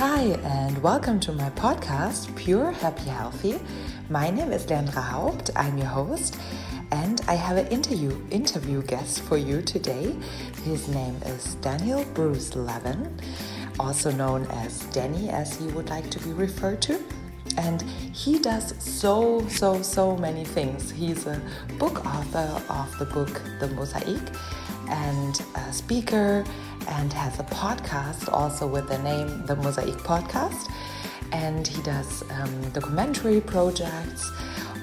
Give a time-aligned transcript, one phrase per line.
[0.00, 3.60] Hi, and welcome to my podcast, Pure Happy Healthy.
[4.08, 5.50] My name is Leandra Haupt.
[5.54, 6.38] I'm your host,
[6.90, 10.16] and I have an interview interview guest for you today.
[10.64, 13.14] His name is Daniel Bruce Levin,
[13.78, 16.98] also known as Danny, as he would like to be referred to.
[17.58, 20.90] And he does so, so, so many things.
[20.90, 21.38] He's a
[21.78, 24.22] book author of the book The Mosaic
[24.88, 26.44] and a speaker
[26.90, 30.70] and has a podcast also with the name The Mosaic Podcast.
[31.32, 34.30] And he does um, documentary projects,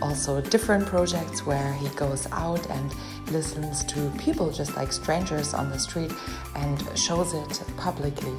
[0.02, 2.94] also different projects where he goes out and
[3.32, 6.12] listens to people just like strangers on the street
[6.56, 8.34] and shows it publicly.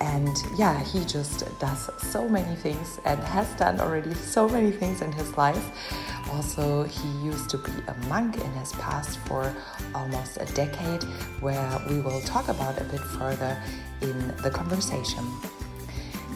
[0.00, 5.02] And yeah, he just does so many things and has done already so many things
[5.02, 5.70] in his life.
[6.32, 9.54] Also, he used to be a monk in his past for
[9.94, 11.02] almost a decade,
[11.40, 13.56] where we will talk about a bit further
[14.02, 15.24] in the conversation.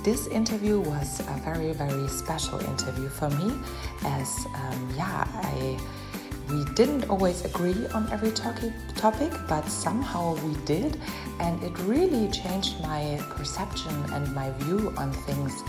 [0.02, 3.52] This interview was a very, very special interview for me,
[4.05, 5.78] as um, yeah, I
[6.51, 10.98] we didn't always agree on every topic, but somehow we did,
[11.39, 15.62] and it really changed my perception and my view on things,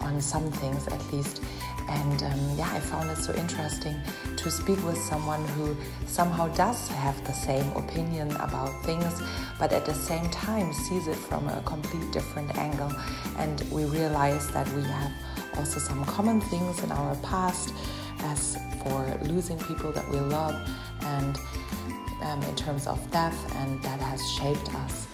[0.00, 1.42] on some things at least.
[1.88, 3.96] And um, yeah, I found it so interesting
[4.36, 9.20] to speak with someone who somehow does have the same opinion about things,
[9.58, 12.92] but at the same time sees it from a complete different angle.
[13.36, 15.12] And we realize that we have
[15.56, 17.74] also some common things in our past
[18.24, 20.54] as for losing people that we love
[21.02, 21.38] and
[22.22, 25.06] um, in terms of death and that has shaped us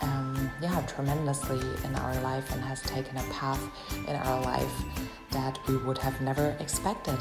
[0.00, 3.62] um, yeah tremendously in our life and has taken a path
[4.08, 4.84] in our life
[5.34, 7.18] that we would have never expected.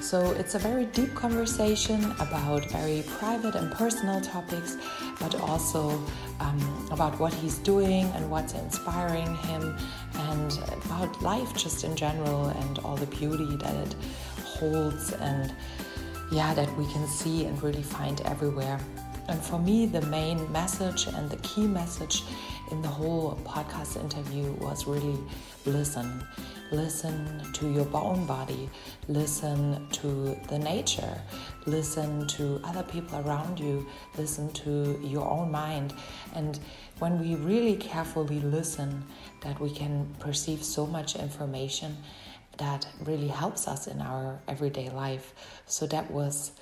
[0.00, 4.76] So it's a very deep conversation about very private and personal topics,
[5.18, 5.90] but also
[6.38, 9.76] um, about what he's doing and what's inspiring him,
[10.14, 13.94] and about life just in general and all the beauty that it
[14.58, 15.54] holds and
[16.30, 18.80] yeah, that we can see and really find everywhere.
[19.28, 22.22] And for me, the main message and the key message
[22.70, 25.18] in the whole podcast interview was really
[25.64, 26.24] listen.
[26.72, 28.68] Listen to your own body,
[29.06, 31.20] listen to the nature,
[31.66, 33.86] listen to other people around you,
[34.18, 35.94] listen to your own mind.
[36.34, 36.58] And
[36.98, 39.04] when we really carefully listen,
[39.42, 41.96] that we can perceive so much information
[42.58, 45.34] that really helps us in our everyday life.
[45.66, 46.52] So that was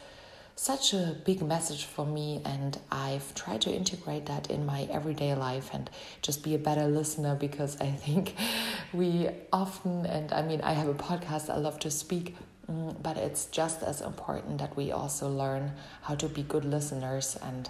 [0.57, 5.35] such a big message for me, and I've tried to integrate that in my everyday
[5.35, 5.91] life and
[6.23, 8.35] just be a better listener because I think
[8.93, 12.37] we often, and I mean, I have a podcast, I love to speak,
[12.71, 15.73] mm, but it's just as important that we also learn
[16.03, 17.69] how to be good listeners and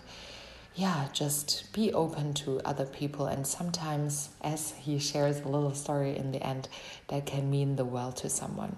[0.74, 3.26] yeah, just be open to other people.
[3.26, 6.68] And sometimes, as he shares a little story in the end,
[7.08, 8.76] that can mean the world to someone.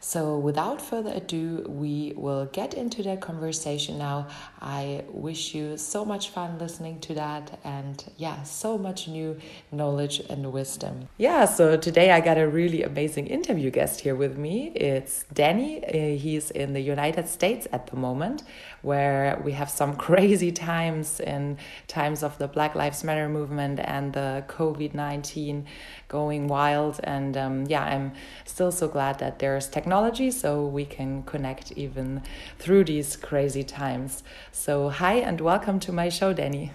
[0.00, 4.28] So, without further ado, we will get into that conversation now.
[4.60, 9.38] I wish you so much fun listening to that and, yeah, so much new
[9.72, 11.08] knowledge and wisdom.
[11.16, 14.72] Yeah, so today I got a really amazing interview guest here with me.
[14.74, 15.82] It's Danny.
[15.82, 18.42] Uh, he's in the United States at the moment,
[18.84, 21.58] where we have some crazy times in
[21.88, 25.66] times of the Black Lives Matter movement and the COVID 19
[26.08, 27.00] going wild.
[27.02, 28.12] And um, yeah, I'm
[28.44, 32.22] still so glad that there's technology so we can connect even
[32.58, 34.22] through these crazy times.
[34.52, 36.72] So, hi and welcome to my show, Danny.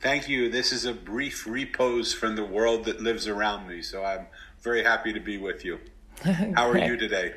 [0.00, 0.50] Thank you.
[0.50, 3.82] This is a brief repose from the world that lives around me.
[3.82, 4.26] So, I'm
[4.60, 5.80] very happy to be with you.
[6.54, 7.34] How are you today?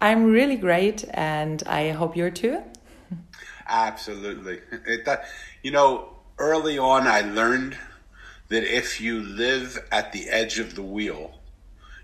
[0.00, 2.62] I'm really great, and I hope you're too.
[3.66, 4.60] Absolutely.
[4.86, 5.26] It, that,
[5.62, 7.76] you know, early on, I learned
[8.48, 11.38] that if you live at the edge of the wheel,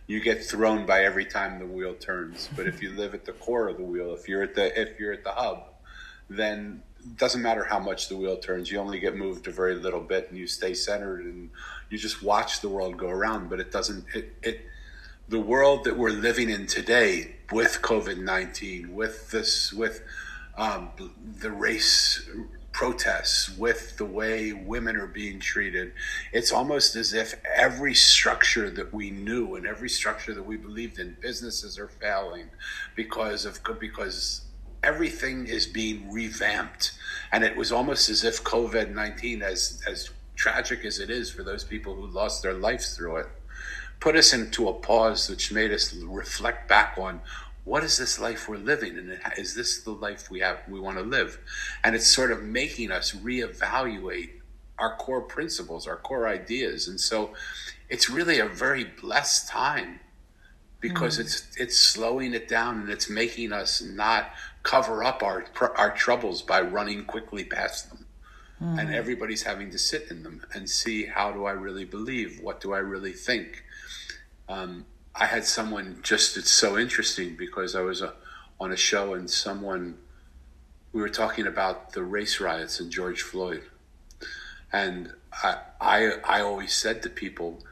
[0.07, 2.49] you get thrown by every time the wheel turns.
[2.57, 4.99] But if you live at the core of the wheel, if you're at the if
[4.99, 5.65] you're at the hub,
[6.29, 8.71] then it doesn't matter how much the wheel turns.
[8.71, 11.51] You only get moved a very little bit, and you stay centered, and
[11.91, 13.51] you just watch the world go around.
[13.51, 14.05] But it doesn't.
[14.15, 14.61] It it
[15.29, 20.03] the world that we're living in today with COVID nineteen, with this, with
[20.61, 20.91] um,
[21.41, 22.29] the race
[22.73, 25.93] protests with the way women are being treated.
[26.33, 30.99] It's almost as if every structure that we knew and every structure that we believed
[30.99, 32.51] in, businesses are failing
[32.95, 34.43] because of because
[34.83, 36.93] everything is being revamped.
[37.33, 41.43] And it was almost as if COVID nineteen, as as tragic as it is for
[41.43, 43.27] those people who lost their lives through it,
[43.99, 47.23] put us into a pause which made us reflect back on
[47.71, 50.99] what is this life we're living and is this the life we have we want
[50.99, 51.39] to live
[51.85, 54.31] and it's sort of making us reevaluate
[54.81, 56.89] our core principles, our core ideas.
[56.89, 57.35] And so
[57.89, 60.01] it's really a very blessed time
[60.81, 61.21] because mm.
[61.21, 64.31] it's it's slowing it down and it's making us not
[64.63, 65.45] cover up our
[65.77, 68.07] our troubles by running quickly past them.
[68.61, 68.81] Mm.
[68.81, 72.41] And everybody's having to sit in them and see how do I really believe?
[72.43, 73.63] What do I really think?
[74.49, 78.13] Um, I had someone just, it's so interesting because I was a, uh,
[78.61, 79.97] on a show and someone,
[80.93, 83.63] we were talking about the race riots and George Floyd.
[84.71, 87.63] And I, I, I always said to people,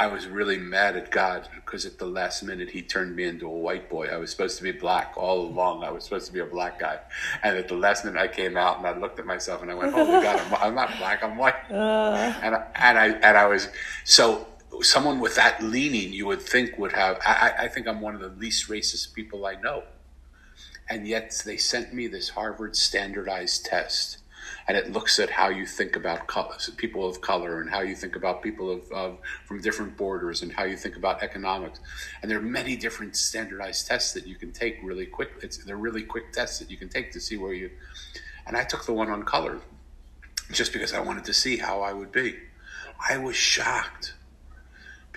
[0.00, 3.46] I was really mad at God because at the last minute he turned me into
[3.46, 4.06] a white boy.
[4.06, 5.82] I was supposed to be black all along.
[5.82, 7.00] I was supposed to be a black guy,
[7.42, 9.74] and at the last minute I came out and I looked at myself and I
[9.74, 11.24] went, "Oh my God, I'm, I'm not black.
[11.24, 12.32] I'm white." Uh.
[12.42, 13.68] And I, and I and I was
[14.04, 14.46] so
[14.82, 17.18] someone with that leaning you would think would have.
[17.24, 19.84] I, I think I'm one of the least racist people I know,
[20.88, 24.18] and yet they sent me this Harvard standardized test
[24.68, 27.94] and it looks at how you think about colors, people of color and how you
[27.94, 31.80] think about people of, of, from different borders and how you think about economics.
[32.20, 35.30] And there are many different standardized tests that you can take really quick.
[35.42, 37.70] It's, they're really quick tests that you can take to see where you.
[38.46, 39.60] And I took the one on color
[40.52, 42.36] just because I wanted to see how I would be.
[43.08, 44.14] I was shocked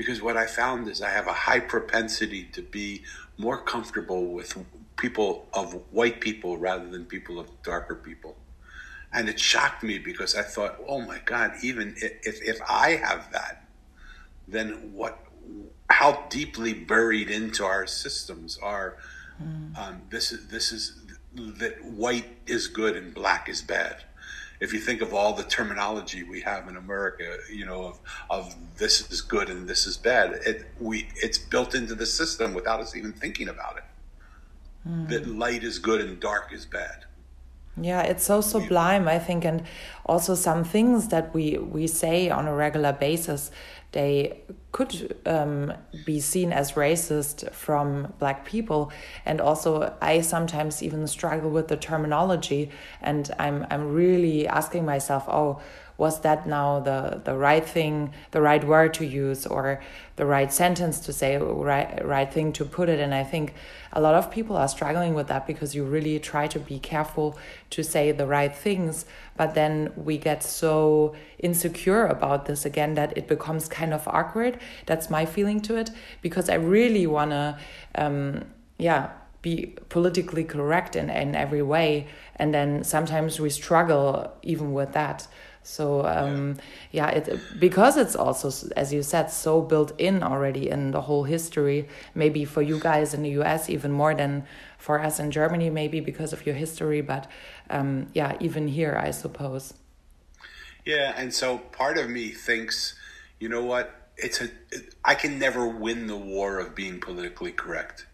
[0.01, 3.03] because what I found is I have a high propensity to be
[3.37, 4.57] more comfortable with
[4.97, 8.35] people of white people rather than people of darker people
[9.13, 13.31] and it shocked me because I thought, oh my God, even if, if I have
[13.33, 13.65] that,
[14.47, 15.19] then what,
[15.89, 18.97] how deeply buried into our systems are,
[19.41, 19.77] mm.
[19.77, 20.97] um, this is, this is,
[21.35, 24.03] that white is good and black is bad.
[24.61, 27.99] If you think of all the terminology we have in America, you know, of,
[28.29, 32.53] of this is good and this is bad, it, we, it's built into the system
[32.53, 33.83] without us even thinking about it.
[34.87, 35.09] Mm.
[35.09, 37.05] That light is good and dark is bad
[37.79, 39.63] yeah, it's so sublime, I think, and
[40.05, 43.49] also some things that we we say on a regular basis,
[43.91, 44.41] they
[44.71, 45.73] could um,
[46.05, 48.91] be seen as racist from black people,
[49.25, 52.71] and also I sometimes even struggle with the terminology,
[53.01, 55.61] and I'm I'm really asking myself, oh,
[56.01, 59.79] was that now the the right thing the right word to use or
[60.15, 62.99] the right sentence to say right right thing to put it?
[62.99, 63.53] And i think
[63.93, 67.37] a lot of people are struggling with that because you really try to be careful
[67.69, 69.05] to say the right things
[69.37, 70.75] but then we get so
[71.37, 74.59] insecure about this again that it becomes kind of awkward.
[74.85, 75.89] That's my feeling to it
[76.25, 77.45] because i really want to
[78.03, 78.45] um
[78.77, 79.01] yeah
[79.41, 79.53] be
[79.89, 82.07] politically correct in, in every way.
[82.35, 85.27] And then sometimes we struggle even with that
[85.63, 86.57] so um,
[86.91, 91.23] yeah, it because it's also as you said so built in already in the whole
[91.23, 91.87] history.
[92.15, 93.69] Maybe for you guys in the U.S.
[93.69, 94.45] even more than
[94.77, 97.01] for us in Germany, maybe because of your history.
[97.01, 97.29] But
[97.69, 99.73] um, yeah, even here, I suppose.
[100.83, 102.95] Yeah, and so part of me thinks,
[103.39, 104.09] you know what?
[104.17, 104.45] It's a.
[104.71, 108.07] It, I can never win the war of being politically correct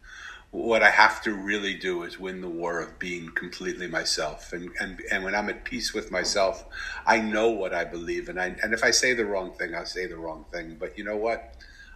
[0.52, 4.54] what I have to really do is win the war of being completely myself.
[4.54, 6.66] And, and, and when I'm at peace with myself,
[7.06, 8.30] I know what I believe.
[8.30, 10.78] And I, and if I say the wrong thing, I'll say the wrong thing.
[10.80, 11.56] But you know what?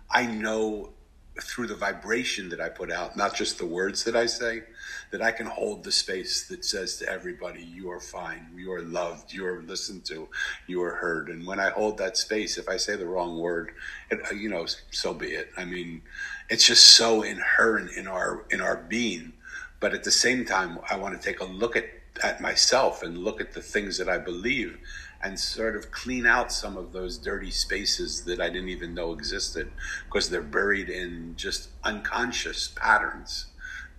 [0.09, 0.91] I know
[1.39, 4.63] through the vibration that I put out, not just the words that I say,
[5.11, 8.81] that I can hold the space that says to everybody, you are fine, you are
[8.81, 10.29] loved, you are listened to,
[10.67, 11.29] you are heard.
[11.29, 13.73] And when I hold that space, if I say the wrong word,
[14.09, 15.51] it, uh, you know, so be it.
[15.57, 16.01] I mean,
[16.49, 19.33] it's just so inherent in our in our being.
[19.79, 21.85] But at the same time, I want to take a look at
[22.23, 24.77] at myself and look at the things that I believe
[25.23, 29.13] and sort of clean out some of those dirty spaces that I didn't even know
[29.13, 29.71] existed
[30.05, 33.47] because they're buried in just unconscious patterns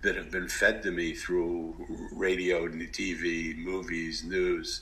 [0.03, 1.75] that have been fed to me through
[2.13, 4.81] radio, TV, movies, news,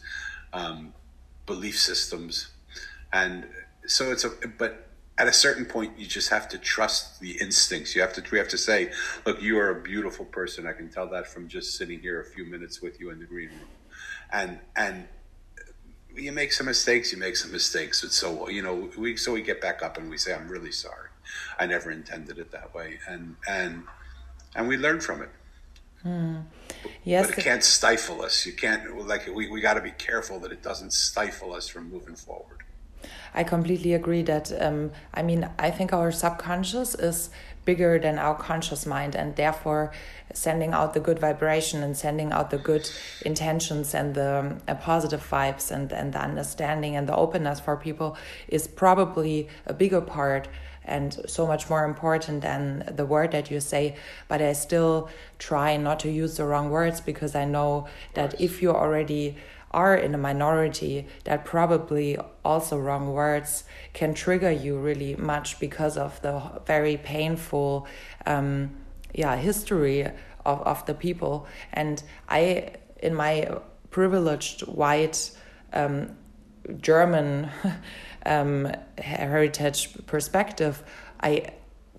[0.51, 0.93] um,
[1.45, 2.51] belief systems.
[3.13, 3.47] And
[3.85, 7.95] so it's a, but at a certain point, you just have to trust the instincts.
[7.95, 8.91] You have to, we have to say,
[9.25, 10.65] look, you are a beautiful person.
[10.65, 13.25] I can tell that from just sitting here a few minutes with you in the
[13.25, 13.69] green room.
[14.33, 15.07] And, and,
[16.15, 18.03] you make some mistakes, you make some mistakes.
[18.03, 20.71] It's so you know, we so we get back up and we say, "I'm really
[20.71, 21.09] sorry.
[21.57, 23.83] I never intended it that way," and and
[24.55, 25.29] and we learn from it.
[26.03, 26.37] Hmm.
[27.03, 28.45] Yes, but it can't stifle us.
[28.45, 31.89] You can't like we we got to be careful that it doesn't stifle us from
[31.91, 32.63] moving forward.
[33.33, 37.29] I completely agree that um, I mean I think our subconscious is
[37.65, 39.91] bigger than our conscious mind and therefore
[40.33, 42.89] sending out the good vibration and sending out the good
[43.23, 48.17] intentions and the uh, positive vibes and, and the understanding and the openness for people
[48.47, 50.47] is probably a bigger part
[50.91, 53.95] and so much more important than the word that you say
[54.27, 58.61] but i still try not to use the wrong words because i know that if
[58.61, 59.35] you already
[59.71, 65.97] are in a minority that probably also wrong words can trigger you really much because
[65.97, 67.87] of the very painful
[68.25, 68.69] um,
[69.13, 70.05] yeah history
[70.45, 71.47] of, of the people.
[71.73, 72.71] And i
[73.01, 73.49] in my
[73.89, 75.31] privileged white
[75.73, 76.15] um,
[76.79, 77.49] german
[78.25, 80.83] um, heritage perspective
[81.21, 81.51] i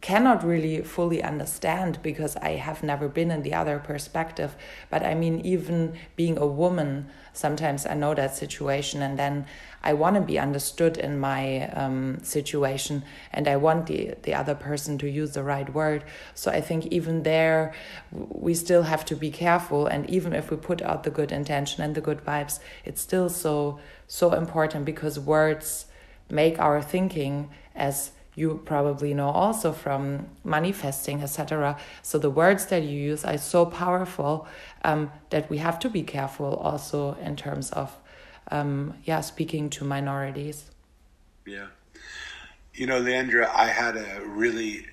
[0.02, 4.56] cannot really fully understand because I have never been in the other perspective.
[4.90, 9.46] But I mean, even being a woman, sometimes I know that situation, and then
[9.84, 14.56] I want to be understood in my um, situation, and I want the the other
[14.56, 16.04] person to use the right word.
[16.34, 17.72] So I think even there,
[18.10, 21.80] we still have to be careful, and even if we put out the good intention
[21.80, 25.86] and the good vibes, it's still so so important because words
[26.32, 32.82] make our thinking as you probably know also from manifesting etc so the words that
[32.82, 34.46] you use are so powerful
[34.84, 37.94] um, that we have to be careful also in terms of
[38.50, 40.70] um, yeah speaking to minorities.
[41.46, 41.68] Yeah.
[42.74, 44.86] You know leandra i had a really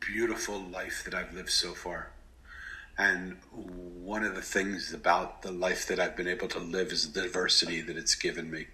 [0.00, 2.10] beautiful life that i've lived so far.
[2.98, 7.10] And one of the things about the life that i've been able to live is
[7.12, 8.66] the diversity that it's given me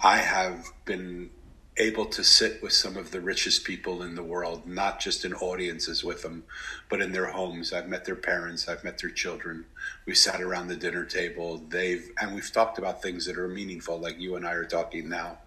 [0.00, 1.30] i have been
[1.78, 5.34] able to sit with some of the richest people in the world, not just in
[5.34, 6.44] audiences with them,
[6.88, 7.72] but in their homes.
[7.72, 9.66] I've met their parents, I've met their children.
[10.06, 11.62] We've sat around the dinner table.
[11.68, 15.08] They've and we've talked about things that are meaningful, like you and I are talking
[15.08, 15.38] now.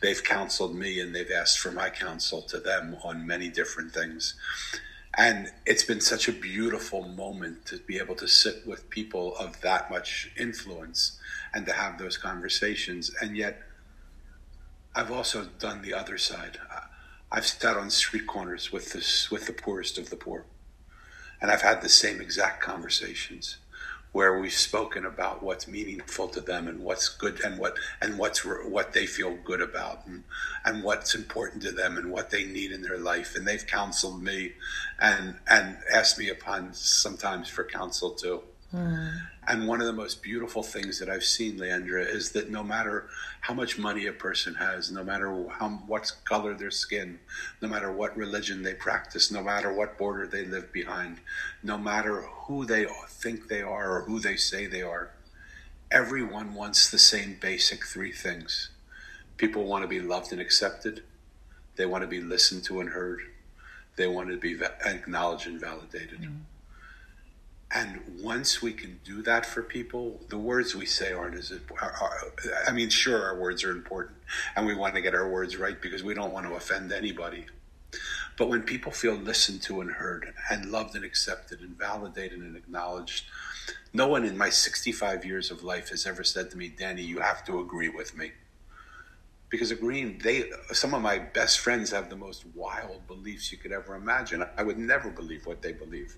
[0.00, 4.34] They've counseled me and they've asked for my counsel to them on many different things.
[5.14, 9.60] And it's been such a beautiful moment to be able to sit with people of
[9.60, 11.18] that much influence
[11.52, 13.10] and to have those conversations.
[13.20, 13.62] And yet
[14.94, 16.58] I've also done the other side.
[17.30, 20.44] I've sat on street corners with this with the poorest of the poor,
[21.40, 23.56] and I've had the same exact conversations
[24.12, 28.40] where we've spoken about what's meaningful to them and what's good and what and what's
[28.44, 30.24] what they feel good about and,
[30.66, 33.34] and what's important to them and what they need in their life.
[33.34, 34.52] And they've counseled me
[35.00, 38.42] and and asked me upon sometimes for counsel too
[38.74, 39.20] Mm.
[39.48, 43.08] And one of the most beautiful things that I've seen, Leandra, is that no matter
[43.40, 47.18] how much money a person has, no matter how what color their skin,
[47.60, 51.18] no matter what religion they practice, no matter what border they live behind,
[51.62, 55.10] no matter who they think they are or who they say they are,
[55.90, 58.70] everyone wants the same basic three things.
[59.36, 61.02] People want to be loved and accepted.
[61.76, 63.20] They want to be listened to and heard.
[63.96, 66.20] They want to be acknowledged and validated.
[66.20, 66.38] Mm.
[67.74, 72.32] And once we can do that for people, the words we say aren't as are,
[72.66, 74.18] I mean, sure, our words are important,
[74.54, 77.46] and we want to get our words right because we don't want to offend anybody.
[78.36, 82.56] But when people feel listened to and heard, and loved and accepted, and validated and
[82.56, 83.24] acknowledged,
[83.94, 87.20] no one in my 65 years of life has ever said to me, "Danny, you
[87.20, 88.32] have to agree with me."
[89.48, 93.72] Because agreeing, they some of my best friends have the most wild beliefs you could
[93.72, 94.44] ever imagine.
[94.56, 96.16] I would never believe what they believe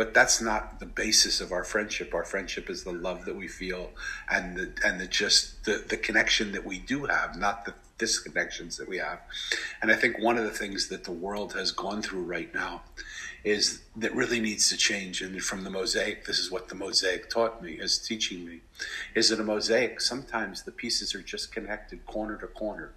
[0.00, 2.14] but that's not the basis of our friendship.
[2.14, 3.90] Our friendship is the love that we feel
[4.30, 8.78] and the and the just the, the connection that we do have, not the disconnections
[8.78, 9.20] that we have.
[9.82, 12.80] And I think one of the things that the world has gone through right now
[13.44, 15.20] is that really needs to change.
[15.20, 18.60] And from the mosaic, this is what the mosaic taught me, is teaching me,
[19.14, 22.92] is that a mosaic, sometimes the pieces are just connected corner to corner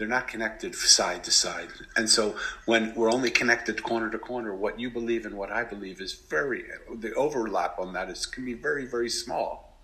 [0.00, 1.68] they're not connected side to side.
[1.94, 5.62] And so when we're only connected corner to corner, what you believe and what I
[5.62, 9.78] believe is very, the overlap on that is can be very, very small.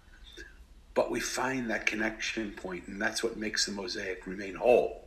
[0.95, 5.05] But we find that connection point, and that's what makes the mosaic remain whole.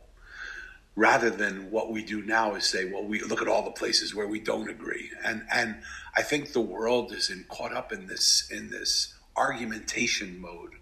[0.94, 4.14] Rather than what we do now is say, well, we look at all the places
[4.14, 5.10] where we don't agree.
[5.24, 5.82] And and
[6.16, 10.74] I think the world is in caught up in this in this argumentation mode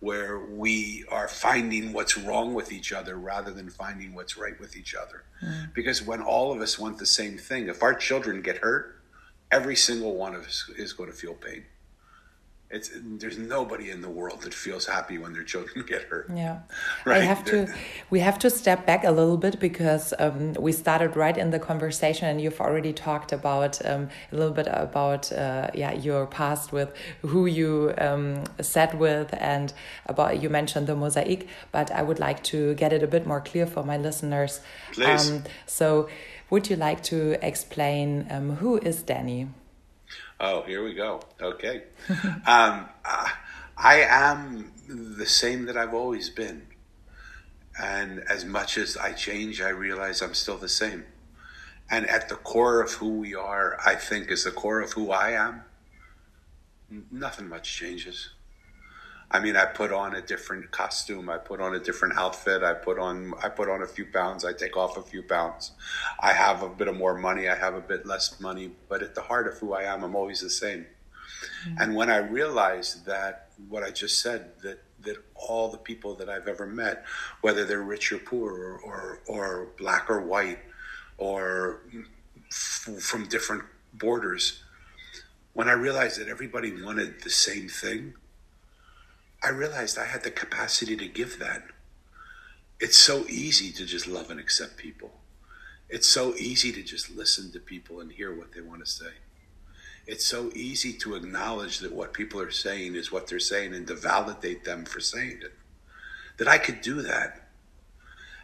[0.00, 4.76] where we are finding what's wrong with each other rather than finding what's right with
[4.76, 5.24] each other.
[5.42, 5.72] Mm.
[5.74, 9.00] Because when all of us want the same thing, if our children get hurt,
[9.50, 11.64] every single one of us is going to feel pain
[12.68, 16.58] it's there's nobody in the world that feels happy when their children get hurt yeah
[17.04, 17.22] right?
[17.22, 17.72] i have to
[18.10, 21.60] we have to step back a little bit because um, we started right in the
[21.60, 26.72] conversation and you've already talked about um, a little bit about uh, yeah your past
[26.72, 26.92] with
[27.22, 29.72] who you um, sat with and
[30.06, 33.40] about you mentioned the mosaic but i would like to get it a bit more
[33.40, 34.60] clear for my listeners
[34.92, 35.30] Please.
[35.30, 36.08] Um, so
[36.50, 39.48] would you like to explain um, who is danny
[40.38, 41.22] Oh, here we go.
[41.40, 41.84] Okay.
[42.46, 42.88] um,
[43.76, 46.66] I am the same that I've always been.
[47.78, 51.04] And as much as I change, I realize I'm still the same.
[51.90, 55.10] And at the core of who we are, I think, is the core of who
[55.10, 55.62] I am.
[57.10, 58.30] Nothing much changes.
[59.30, 61.28] I mean, I put on a different costume.
[61.28, 62.62] I put on a different outfit.
[62.62, 64.44] I put on I put on a few pounds.
[64.44, 65.72] I take off a few pounds.
[66.20, 67.48] I have a bit of more money.
[67.48, 68.70] I have a bit less money.
[68.88, 70.86] But at the heart of who I am, I'm always the same.
[71.66, 71.82] Mm-hmm.
[71.82, 76.28] And when I realized that what I just said that that all the people that
[76.28, 77.04] I've ever met,
[77.40, 80.60] whether they're rich or poor, or or, or black or white,
[81.18, 81.82] or
[82.48, 84.62] f- from different borders,
[85.52, 88.14] when I realized that everybody wanted the same thing
[89.46, 91.62] I realized I had the capacity to give that.
[92.80, 95.20] It's so easy to just love and accept people.
[95.88, 99.12] It's so easy to just listen to people and hear what they want to say.
[100.04, 103.86] It's so easy to acknowledge that what people are saying is what they're saying and
[103.86, 105.52] to validate them for saying it.
[106.38, 107.48] That I could do that.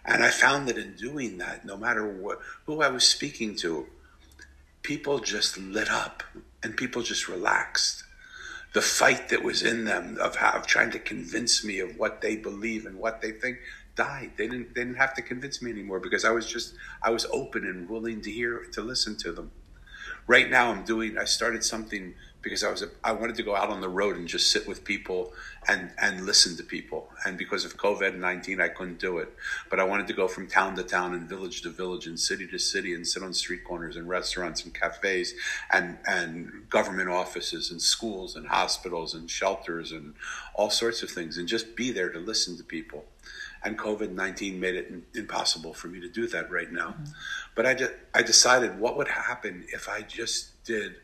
[0.05, 3.89] And I found that in doing that, no matter what, who I was speaking to,
[4.83, 6.23] people just lit up
[6.63, 8.02] and people just relaxed
[8.73, 12.37] the fight that was in them of how trying to convince me of what they
[12.37, 13.59] believe and what they think
[13.95, 14.33] died.
[14.37, 17.27] They didn't they didn't have to convince me anymore because I was just I was
[17.27, 19.53] open and willing to hear to listen to them.
[20.27, 23.55] Right now I'm doing I started something because I was a, I wanted to go
[23.55, 25.33] out on the road and just sit with people
[25.69, 27.09] and and listen to people.
[27.25, 29.33] And because of COVID nineteen, I couldn't do it.
[29.71, 32.47] But I wanted to go from town to town and village to village and city
[32.49, 35.35] to city and sit on street corners and restaurants and cafes
[35.73, 40.15] and and government offices and schools and hospitals and shelters and
[40.55, 43.05] all sorts of things and just be there to listen to people.
[43.65, 46.89] And COVID nineteen made it impossible for me to do that right now.
[46.89, 47.05] Mm-hmm.
[47.55, 50.97] But I de- I decided what would happen if I just did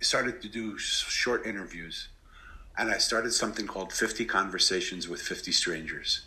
[0.00, 2.08] started to do short interviews
[2.80, 6.22] and I started something called 50 Conversations with 50 Strangers.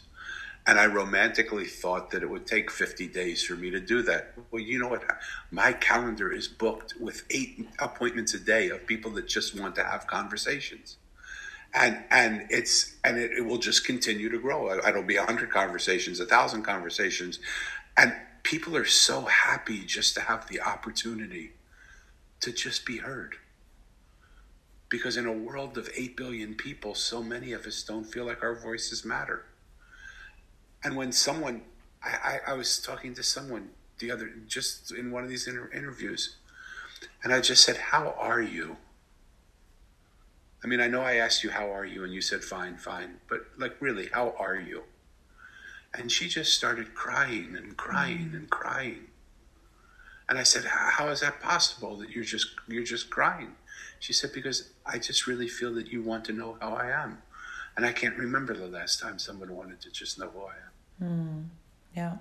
[0.67, 4.33] And I romantically thought that it would take 50 days for me to do that.
[4.51, 5.03] Well, you know what?
[5.51, 9.83] My calendar is booked with eight appointments a day of people that just want to
[9.83, 10.97] have conversations.
[11.73, 14.71] And, and it's and it, it will just continue to grow.
[14.87, 17.39] It'll be hundred conversations, a thousand conversations,
[17.97, 21.53] and people are so happy just to have the opportunity
[22.41, 23.37] to just be heard
[24.93, 28.43] because in a world of 8 billion people, so many of us don't feel like
[28.43, 29.43] our voices matter.
[30.83, 31.63] And when someone,
[32.03, 35.71] I, I, I was talking to someone the other, just in one of these inter-
[35.73, 36.35] interviews,
[37.23, 38.77] and I just said, How are you?
[40.63, 42.03] I mean, I know I asked you, How are you?
[42.03, 43.15] And you said, Fine, fine.
[43.27, 44.83] But, like, really, how are you?
[45.91, 49.07] And she just started crying and crying and crying.
[50.29, 53.55] And I said, How is that possible that you're just, you're just crying?
[54.03, 57.21] She said, Because I just really feel that you want to know how I am.
[57.77, 61.07] And I can't remember the last time someone wanted to just know who I am.
[61.07, 61.45] Mm,
[61.95, 62.17] yeah.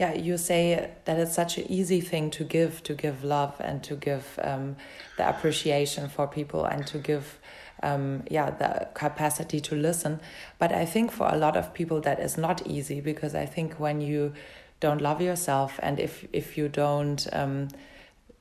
[0.00, 3.84] Yeah, you say that it's such an easy thing to give, to give love and
[3.84, 4.74] to give um,
[5.16, 7.38] the appreciation for people and to give,
[7.84, 10.18] um, yeah, the capacity to listen.
[10.58, 13.78] But I think for a lot of people that is not easy because I think
[13.78, 14.32] when you
[14.80, 17.68] don't love yourself and if if you don't, um,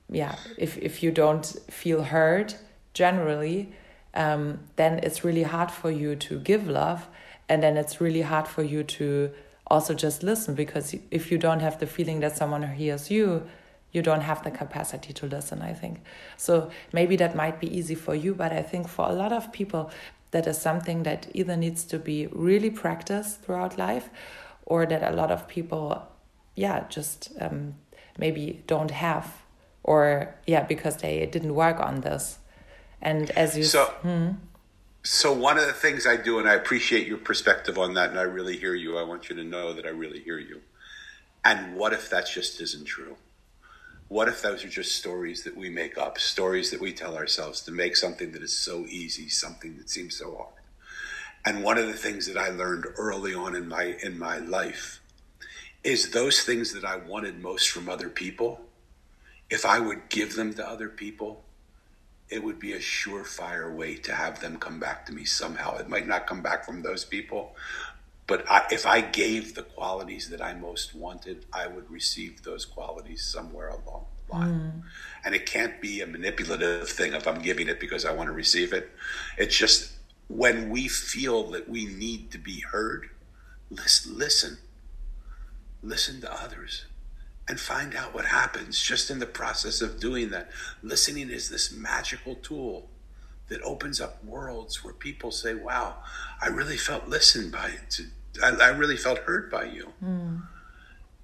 [0.09, 2.55] yeah, if if you don't feel heard,
[2.93, 3.73] generally,
[4.13, 7.07] um, then it's really hard for you to give love.
[7.47, 9.31] And then it's really hard for you to
[9.67, 13.47] also just listen because if you don't have the feeling that someone hears you,
[13.91, 16.01] you don't have the capacity to listen, I think.
[16.37, 19.51] So maybe that might be easy for you, but I think for a lot of
[19.51, 19.91] people,
[20.31, 24.09] that is something that either needs to be really practiced throughout life
[24.65, 26.07] or that a lot of people,
[26.55, 27.75] yeah, just um,
[28.17, 29.41] maybe don't have
[29.83, 32.37] or, yeah, because they didn't work on this.
[33.01, 34.31] And as you so, hmm?
[35.03, 38.19] so one of the things I do, and I appreciate your perspective on that, and
[38.19, 38.97] I really hear you.
[38.97, 40.61] I want you to know that I really hear you.
[41.43, 43.17] And what if that just isn't true?
[44.07, 47.61] What if those are just stories that we make up, stories that we tell ourselves
[47.61, 50.53] to make something that is so easy, something that seems so hard?
[51.45, 55.01] And one of the things that I learned early on in my in my life
[55.83, 58.61] is those things that I wanted most from other people,
[59.49, 61.43] if I would give them to other people,
[62.31, 65.77] it would be a surefire way to have them come back to me somehow.
[65.77, 67.55] It might not come back from those people,
[68.25, 72.63] but I, if I gave the qualities that I most wanted, I would receive those
[72.63, 74.49] qualities somewhere along the line.
[74.49, 74.81] Mm.
[75.25, 78.33] And it can't be a manipulative thing if I'm giving it because I want to
[78.33, 78.89] receive it.
[79.37, 79.91] It's just
[80.29, 83.09] when we feel that we need to be heard,
[83.69, 84.57] listen, listen,
[85.83, 86.85] listen to others
[87.47, 90.49] and find out what happens just in the process of doing that.
[90.81, 92.89] Listening is this magical tool
[93.49, 95.97] that opens up worlds where people say, "Wow,
[96.41, 97.71] I really felt listened by.
[97.89, 98.03] To,
[98.43, 100.43] I, I really felt heard by you." Mm.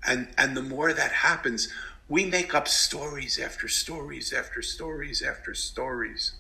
[0.06, 1.70] And and the more that happens,
[2.10, 6.34] we make up stories after stories after stories after stories.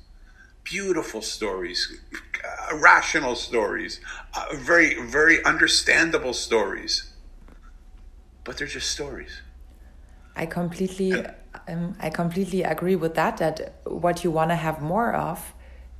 [0.63, 1.97] beautiful stories,
[2.43, 4.01] uh, rational stories,
[4.33, 7.13] uh, very, very understandable stories.
[8.43, 9.41] But they're just stories.
[10.37, 11.25] I completely,
[11.67, 13.37] um, I completely agree with that.
[13.37, 15.53] That what you want to have more of,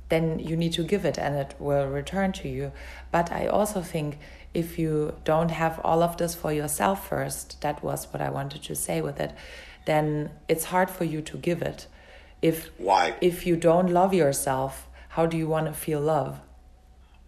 [0.08, 2.72] then you need to give it, and it will return to you.
[3.10, 4.18] But I also think
[4.54, 8.62] if you don't have all of this for yourself first, that was what I wanted
[8.62, 9.32] to say with it.
[9.84, 11.86] Then it's hard for you to give it.
[12.40, 13.14] If why?
[13.20, 16.40] If you don't love yourself, how do you want to feel love?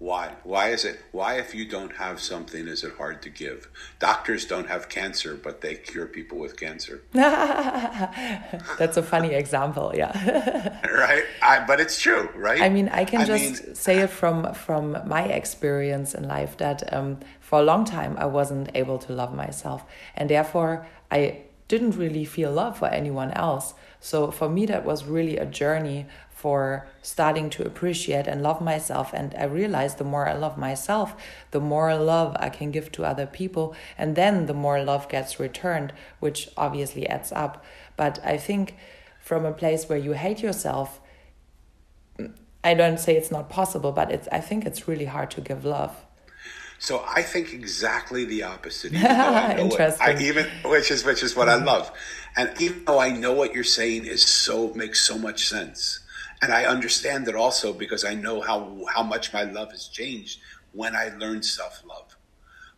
[0.01, 0.33] Why?
[0.45, 0.99] Why is it?
[1.13, 3.69] Why, if you don't have something, is it hard to give?
[3.99, 7.03] Doctors don't have cancer, but they cure people with cancer.
[7.13, 10.81] That's a funny example, yeah.
[10.91, 12.63] right, I, but it's true, right?
[12.63, 16.57] I mean, I can I just mean, say it from from my experience in life
[16.57, 19.85] that um, for a long time I wasn't able to love myself,
[20.17, 23.75] and therefore I didn't really feel love for anyone else.
[24.01, 26.07] So for me, that was really a journey
[26.41, 29.13] for starting to appreciate and love myself.
[29.13, 31.15] And I realized the more I love myself,
[31.51, 33.75] the more love I can give to other people.
[33.99, 37.63] And then the more love gets returned, which obviously adds up.
[37.99, 38.77] But I think
[39.21, 40.99] from a place where you hate yourself,
[42.65, 45.67] I don't say it's not possible, but it's, I think it's really hard to give
[45.67, 45.95] love.
[46.79, 48.95] So I think exactly the opposite.
[48.95, 50.01] Interesting.
[50.01, 51.69] I even which is which is what mm-hmm.
[51.69, 51.93] I love,
[52.39, 56.00] and even though I know what you're saying is so makes so much sense,
[56.43, 60.41] and I understand it also because I know how how much my love has changed
[60.73, 62.17] when I learned self love.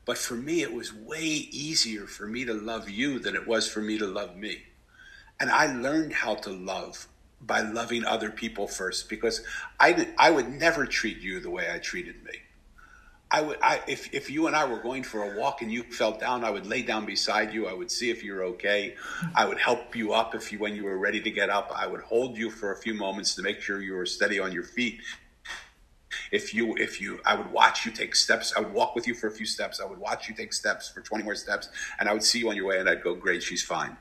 [0.04, 3.68] But for me, it was way easier for me to love you than it was
[3.68, 4.64] for me to love me.
[5.38, 7.06] And I learned how to love
[7.40, 9.42] by loving other people first because
[9.80, 12.41] I, I would never treat you the way I treated me.
[13.32, 15.84] I would, I, if, if you and I were going for a walk and you
[15.84, 17.66] fell down, I would lay down beside you.
[17.66, 18.94] I would see if you're okay.
[19.34, 21.72] I would help you up if you, when you were ready to get up.
[21.74, 24.52] I would hold you for a few moments to make sure you were steady on
[24.52, 25.00] your feet.
[26.30, 28.52] If you, if you, I would watch you take steps.
[28.54, 29.80] I would walk with you for a few steps.
[29.80, 32.50] I would watch you take steps for 20 more steps and I would see you
[32.50, 33.96] on your way and I'd go, great, she's fine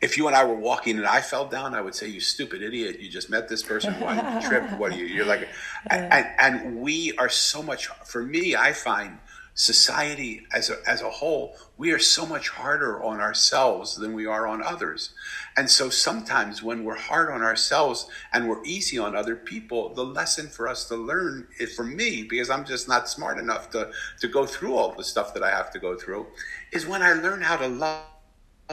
[0.00, 2.62] if you and I were walking and I fell down, I would say, "You stupid
[2.62, 3.00] idiot!
[3.00, 3.94] You just met this person.
[3.94, 4.72] Why you tripped?
[4.78, 5.06] What are you?
[5.06, 5.48] You're like,"
[5.90, 7.86] and, and we are so much.
[7.86, 9.18] For me, I find
[9.54, 14.24] society as a, as a whole, we are so much harder on ourselves than we
[14.24, 15.12] are on others.
[15.56, 20.04] And so sometimes when we're hard on ourselves and we're easy on other people, the
[20.04, 23.90] lesson for us to learn is for me, because I'm just not smart enough to,
[24.20, 26.28] to go through all the stuff that I have to go through,
[26.72, 28.06] is when I learn how to love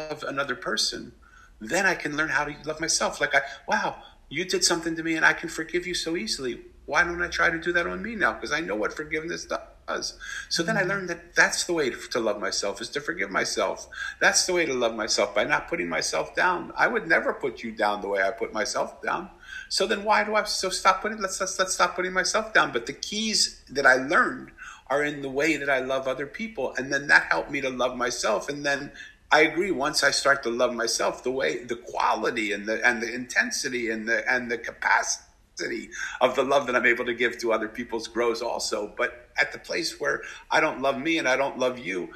[0.07, 1.13] love another person,
[1.59, 3.19] then I can learn how to love myself.
[3.19, 3.97] Like, I, wow,
[4.29, 6.62] you did something to me and I can forgive you so easily.
[6.85, 8.33] Why don't I try to do that on me now?
[8.33, 10.17] Because I know what forgiveness does.
[10.49, 10.89] So then I mm-hmm.
[10.89, 13.88] learned that that's the way to love myself is to forgive myself.
[14.19, 16.71] That's the way to love myself by not putting myself down.
[16.75, 19.29] I would never put you down the way I put myself down.
[19.69, 22.71] So then why do I so stop putting let's let's, let's stop putting myself down.
[22.71, 24.51] But the keys that I learned
[24.88, 26.73] are in the way that I love other people.
[26.77, 28.49] And then that helped me to love myself.
[28.49, 28.91] And then
[29.32, 29.72] I agree.
[29.72, 33.92] Once I start to love myself, the way, the quality, and the and the intensity,
[33.92, 35.89] and the and the capacity
[36.22, 38.92] of the love that I'm able to give to other people's grows also.
[38.98, 42.10] But at the place where I don't love me and I don't love you,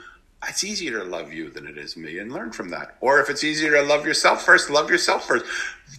[0.47, 2.97] it's easier to love you than it is me, and learn from that.
[2.99, 5.45] Or if it's easier to love yourself first, love yourself first.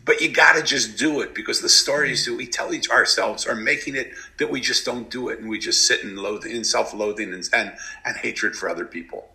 [0.04, 3.46] But you got to just do it because the stories that we tell each ourselves
[3.46, 6.50] are making it that we just don't do it, and we just sit in loathing,
[6.50, 7.72] in self-loathing, and and,
[8.04, 9.28] and hatred for other people.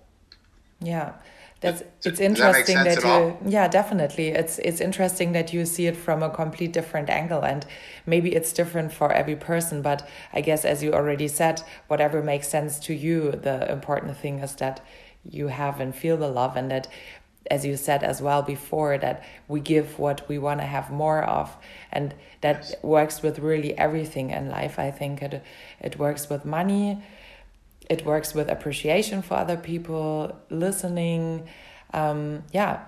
[0.82, 1.13] Yeah
[1.62, 4.30] that's it's interesting that, that you yeah definitely.
[4.30, 7.65] It's it's interesting that you see it from a complete different angle and
[8.06, 12.48] maybe it's different for every person but i guess as you already said whatever makes
[12.48, 14.80] sense to you the important thing is that
[15.30, 16.88] you have and feel the love and that
[17.52, 21.24] as you said as well before that we give what we want to have more
[21.24, 21.58] of
[21.91, 22.76] and that yes.
[22.84, 24.80] works with really everything in life.
[24.80, 25.43] I think it
[25.80, 27.02] it works with money
[27.89, 31.47] it works with appreciation for other people, listening.
[31.91, 32.86] Um, yeah,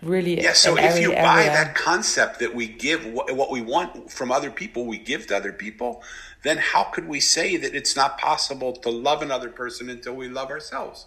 [0.00, 0.40] really.
[0.40, 0.52] Yeah.
[0.52, 1.50] So if you buy area.
[1.50, 5.52] that concept that we give what we want from other people, we give to other
[5.52, 6.04] people,
[6.44, 10.28] then how could we say that it's not possible to love another person until we
[10.28, 11.06] love ourselves?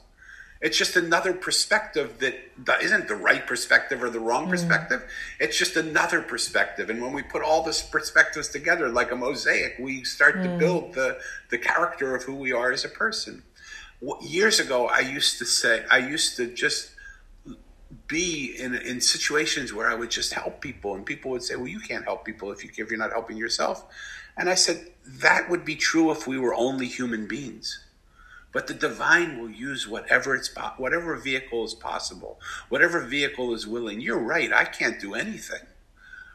[0.59, 4.51] It's just another perspective that, isn't the right perspective or the wrong mm.
[4.51, 5.03] perspective.
[5.39, 6.89] It's just another perspective.
[6.89, 10.43] And when we put all these perspectives together like a mosaic, we start mm.
[10.43, 13.43] to build the, the character of who we are as a person.
[14.21, 16.91] Years ago, I used to say, I used to just
[18.07, 20.95] be in, in situations where I would just help people.
[20.95, 23.37] And people would say, well, you can't help people if, you, if you're not helping
[23.37, 23.85] yourself.
[24.37, 27.83] And I said, that would be true if we were only human beings
[28.57, 32.39] but the divine will use whatever it's whatever vehicle is possible,
[32.69, 34.01] whatever vehicle is willing.
[34.01, 34.51] You're right.
[34.51, 35.61] I can't do anything,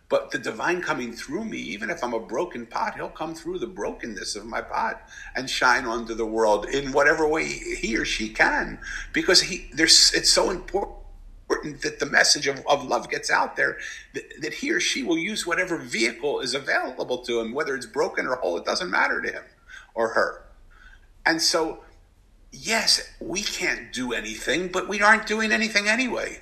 [0.08, 3.58] but the divine coming through me, even if I'm a broken pot, he'll come through
[3.58, 5.02] the brokenness of my pot
[5.34, 8.78] and shine onto the world in whatever way he or she can,
[9.12, 11.00] because he there's it's so important
[11.82, 13.78] that the message of, of love gets out there
[14.14, 17.84] that, that he or she will use whatever vehicle is available to him whether it's
[17.84, 19.42] broken or whole it doesn't matter to him
[19.94, 20.44] or her
[21.26, 21.82] and so
[22.52, 26.38] yes we can't do anything but we aren't doing anything anyway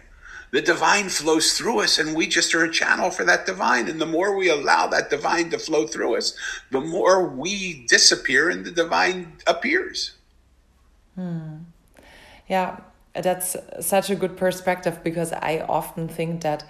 [0.52, 4.00] the divine flows through us and we just are a channel for that divine and
[4.00, 6.36] the more we allow that divine to flow through us
[6.70, 10.16] the more we disappear and the divine appears
[11.14, 11.58] hmm.
[12.48, 12.80] yeah
[13.14, 16.64] that's such a good perspective because I often think that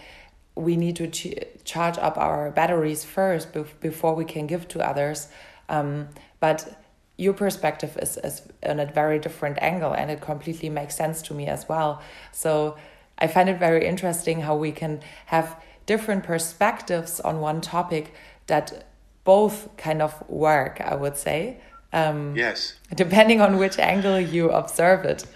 [0.54, 3.48] we need to ch charge up our batteries first
[3.80, 5.28] before we can give to others.
[5.68, 6.08] Um,
[6.40, 6.79] but
[7.20, 11.34] your perspective is, is in a very different angle and it completely makes sense to
[11.34, 12.00] me as well.
[12.32, 12.76] So
[13.18, 18.14] I find it very interesting how we can have different perspectives on one topic
[18.46, 18.86] that
[19.24, 21.58] both kind of work, I would say.
[21.92, 22.74] Um, yes.
[22.94, 25.26] Depending on which angle you observe it.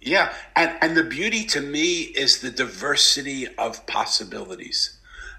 [0.00, 4.95] Yeah, and and the beauty to me is the diversity of possibilities.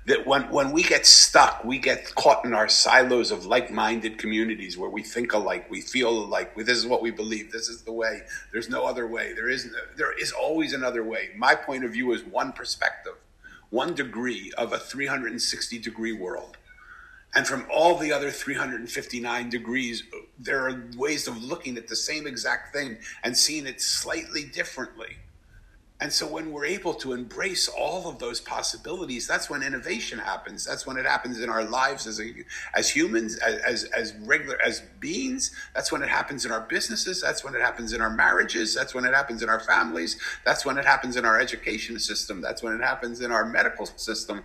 [0.07, 4.77] That when when we get stuck, we get caught in our silos of like-minded communities
[4.77, 6.55] where we think alike, we feel alike.
[6.55, 7.51] This is what we believe.
[7.51, 8.21] This is the way.
[8.51, 9.33] There's no other way.
[9.33, 11.29] There is there is always another way.
[11.35, 13.15] My point of view is one perspective,
[13.69, 16.57] one degree of a 360 degree world
[17.35, 20.03] and from all the other 359 degrees,
[20.39, 25.17] there are ways of looking at the same exact thing and seeing it slightly differently.
[25.99, 30.63] And so when we're able to embrace all of those possibilities, that's when innovation happens.
[30.63, 32.35] That's when it happens in our lives as a,
[32.75, 35.51] as humans, as, as regular as beings.
[35.73, 37.19] That's when it happens in our businesses.
[37.19, 38.75] That's when it happens in our marriages.
[38.75, 40.19] That's when it happens in our families.
[40.45, 42.41] That's when it happens in our education system.
[42.41, 44.43] That's when it happens in our medical system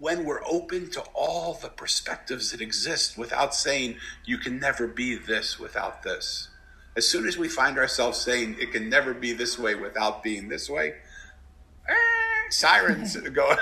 [0.00, 5.14] when we're open to all the perspectives that exist without saying, you can never be
[5.14, 6.48] this without this.
[6.96, 10.48] As soon as we find ourselves saying, it can never be this way without being
[10.48, 10.94] this way,
[11.88, 13.58] eh, sirens going.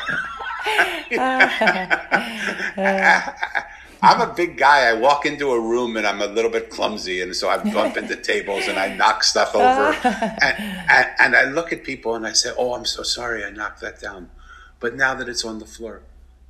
[4.05, 4.91] I'm a big guy.
[4.91, 7.97] I walk into a room and I'm a little bit clumsy, and so I bump
[7.97, 9.93] into tables and I knock stuff over.
[10.43, 10.59] and,
[10.91, 13.81] and, and I look at people and I say, "Oh, I'm so sorry, I knocked
[13.81, 14.31] that down."
[14.79, 16.03] But now that it's on the floor,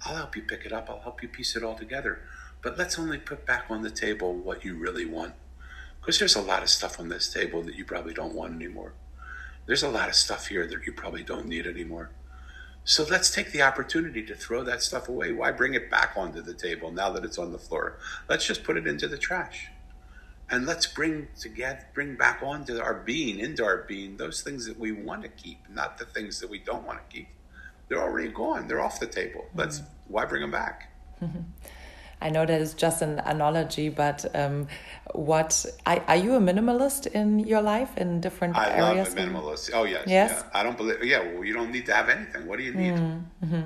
[0.04, 0.90] I'll help you pick it up.
[0.90, 2.22] I'll help you piece it all together.
[2.60, 5.34] But let's only put back on the table what you really want.
[6.04, 8.92] Because there's a lot of stuff on this table that you probably don't want anymore.
[9.66, 12.10] There's a lot of stuff here that you probably don't need anymore.
[12.84, 15.32] So let's take the opportunity to throw that stuff away.
[15.32, 17.98] Why bring it back onto the table now that it's on the floor?
[18.28, 19.68] Let's just put it into the trash.
[20.50, 24.78] And let's bring together, bring back onto our being, into our being, those things that
[24.78, 27.28] we want to keep, not the things that we don't want to keep
[27.88, 28.66] they're already gone.
[28.68, 29.46] They're off the table.
[29.54, 29.86] Let's mm.
[30.08, 30.90] why bring them back?
[32.24, 34.66] I know that is just an analogy, but um,
[35.12, 39.14] what are, are, you a minimalist in your life in different I areas?
[39.14, 39.70] I love a minimalist.
[39.74, 40.30] Oh yes, yes.
[40.32, 40.58] Yeah.
[40.58, 41.04] I don't believe.
[41.04, 42.46] Yeah, well, you don't need to have anything.
[42.46, 42.94] What do you need?
[42.94, 43.64] Mm -hmm.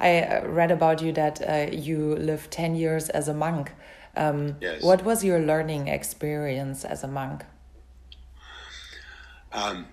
[0.00, 3.70] I uh, read about you that uh, you lived ten years as a monk.
[4.16, 4.82] Um, yes.
[4.82, 7.44] What was your learning experience as a monk?
[9.52, 9.86] Um,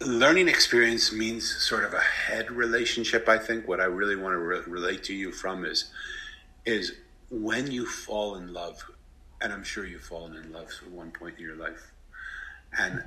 [0.00, 4.38] learning experience means sort of a head relationship i think what i really want to
[4.38, 5.90] re- relate to you from is
[6.66, 6.92] is
[7.30, 8.90] when you fall in love
[9.40, 11.92] and i'm sure you've fallen in love at one point in your life
[12.78, 13.02] and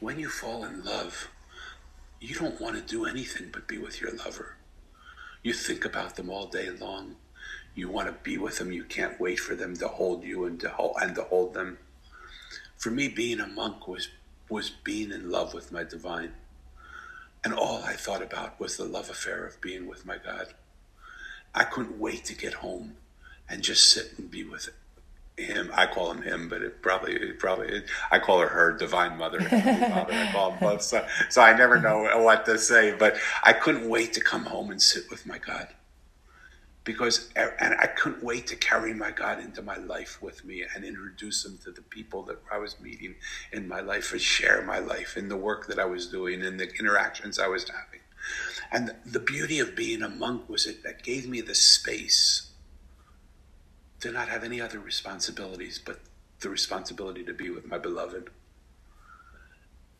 [0.00, 1.28] when you fall in love
[2.22, 4.54] you don't want to do anything but be with your lover.
[5.42, 7.16] You think about them all day long.
[7.74, 8.70] You want to be with them.
[8.70, 11.78] You can't wait for them to hold you and to hold, and to hold them.
[12.76, 14.08] For me being a monk was
[14.48, 16.34] was being in love with my divine.
[17.42, 20.54] And all I thought about was the love affair of being with my God.
[21.54, 22.96] I couldn't wait to get home
[23.52, 24.70] and just sit and be with
[25.36, 25.70] him.
[25.74, 29.18] I call him him, but it probably, it probably, it, I call her her divine
[29.18, 29.40] mother.
[29.40, 30.82] Father, I call them both.
[30.82, 34.70] So, so I never know what to say, but I couldn't wait to come home
[34.70, 35.68] and sit with my God
[36.84, 40.84] because and I couldn't wait to carry my God into my life with me and
[40.84, 43.14] introduce him to the people that I was meeting
[43.52, 46.58] in my life and share my life in the work that I was doing and
[46.58, 48.00] the interactions I was having.
[48.70, 52.51] And the beauty of being a monk was it that gave me the space
[54.02, 56.00] to not have any other responsibilities but
[56.40, 58.28] the responsibility to be with my beloved.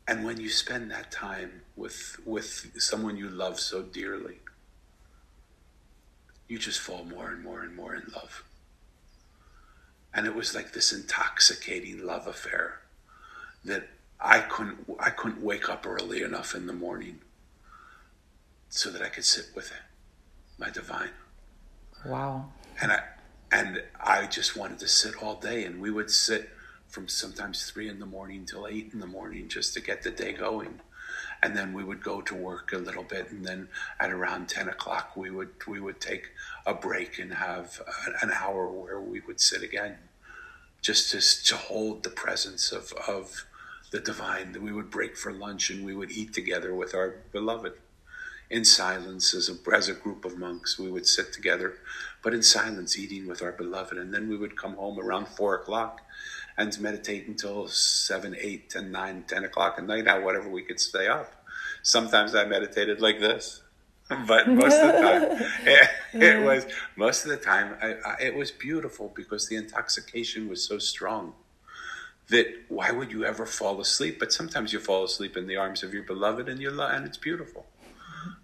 [0.06, 4.40] And when you spend that time with with someone you love so dearly,
[6.48, 8.42] you just fall more and more and more in love.
[10.12, 12.80] And it was like this intoxicating love affair
[13.64, 13.88] that
[14.20, 17.20] I couldn't I couldn't wake up early enough in the morning
[18.68, 19.82] so that I could sit with it,
[20.58, 21.10] my divine.
[22.04, 22.50] Wow.
[22.80, 23.02] And I
[23.52, 26.50] and I just wanted to sit all day and we would sit
[26.88, 30.10] from sometimes three in the morning till eight in the morning just to get the
[30.10, 30.80] day going.
[31.42, 34.68] And then we would go to work a little bit, and then at around ten
[34.68, 36.30] o'clock we would we would take
[36.64, 37.82] a break and have
[38.22, 39.98] an hour where we would sit again,
[40.80, 43.44] just to to hold the presence of of
[43.90, 44.56] the divine.
[44.62, 47.74] We would break for lunch and we would eat together with our beloved
[48.50, 50.78] in silence as a, as a group of monks.
[50.78, 51.74] We would sit together,
[52.22, 53.96] but in silence, eating with our beloved.
[53.96, 56.02] And then we would come home around four o'clock
[56.56, 60.80] and meditate until seven, eight, ten, nine, ten o'clock at night, now whatever we could
[60.80, 61.32] stay up.
[61.82, 63.62] Sometimes I meditated like this,
[64.26, 65.22] but most of the time,
[65.66, 70.48] it, it was most of the time I, I, it was beautiful because the intoxication
[70.48, 71.34] was so strong
[72.28, 74.18] that why would you ever fall asleep?
[74.18, 77.18] But sometimes you fall asleep in the arms of your beloved, and you and it's
[77.18, 77.66] beautiful.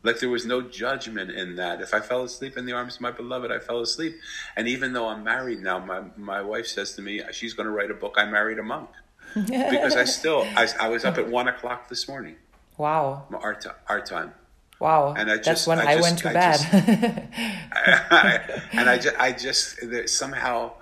[0.02, 1.80] Like there was no judgment in that.
[1.80, 4.16] If I fell asleep in the arms of my beloved, I fell asleep.
[4.56, 7.72] And even though I'm married now, my, my wife says to me, she's going to
[7.72, 8.90] write a book, I Married a Monk.
[9.34, 12.36] because I still, I, I was up at one o'clock this morning.
[12.78, 13.26] Wow.
[13.32, 14.32] Our, our time.
[14.80, 15.14] Wow.
[15.16, 16.52] And I just, That's when I, just, went to I bed.
[16.56, 16.72] Just,
[18.12, 20.72] I, and I just, I just somehow,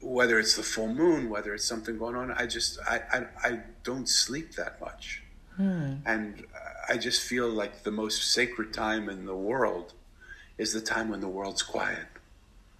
[0.00, 3.60] whether it's the full moon, whether it's something going on, I just, I, I, I
[3.84, 5.22] don't sleep that much.
[5.56, 5.94] Hmm.
[6.06, 6.44] And
[6.92, 9.94] I just feel like the most sacred time in the world
[10.58, 12.08] is the time when the world's quiet.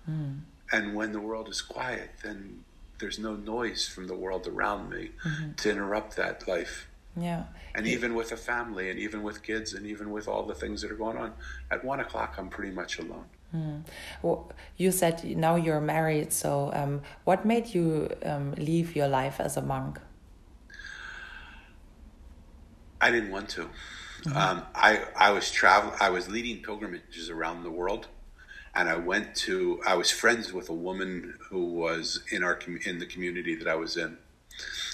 [0.06, 0.40] Mm.
[0.70, 2.62] And when the world is quiet, then
[2.98, 5.52] there's no noise from the world around me mm-hmm.
[5.52, 6.88] to interrupt that life.
[7.16, 7.44] Yeah.
[7.74, 10.82] And even with a family, and even with kids, and even with all the things
[10.82, 11.32] that are going on,
[11.70, 13.28] at one o'clock, I'm pretty much alone.
[13.56, 13.84] Mm.
[14.20, 19.40] Well, you said now you're married, so um, what made you um, leave your life
[19.40, 20.00] as a monk?
[23.00, 23.70] I didn't want to.
[24.24, 24.36] Mm-hmm.
[24.36, 25.92] Um, I I was travel.
[26.00, 28.06] I was leading pilgrimages around the world,
[28.74, 29.80] and I went to.
[29.86, 33.74] I was friends with a woman who was in our in the community that I
[33.74, 34.18] was in,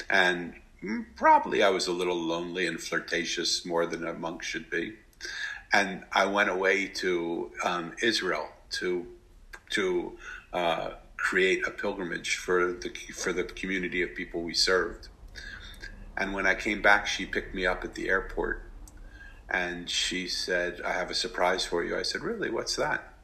[0.09, 0.55] and
[1.17, 4.95] probably I was a little lonely and flirtatious more than a monk should be,
[5.73, 9.07] and I went away to um, Israel to
[9.71, 10.19] to
[10.55, 15.09] uh, create a pilgrimage for the for the community of people we served
[16.19, 18.68] and when I came back, she picked me up at the airport
[19.51, 21.97] and she said, I have a surprise for you.
[21.97, 22.51] I said, Really?
[22.51, 23.15] What's that?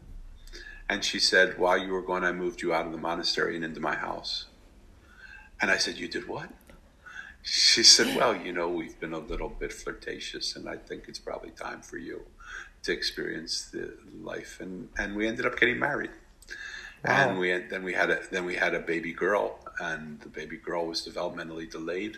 [0.88, 3.64] And she said, While you were gone, I moved you out of the monastery and
[3.64, 4.46] into my house.
[5.60, 6.48] And I said, You did what?
[7.42, 11.18] She said, Well, you know, we've been a little bit flirtatious, and I think it's
[11.18, 12.22] probably time for you
[12.84, 14.58] to experience the life.
[14.60, 16.10] And, and we ended up getting married.
[17.04, 17.30] Wow.
[17.30, 20.30] And we had, then we had a then we had a baby girl, and the
[20.30, 22.16] baby girl was developmentally delayed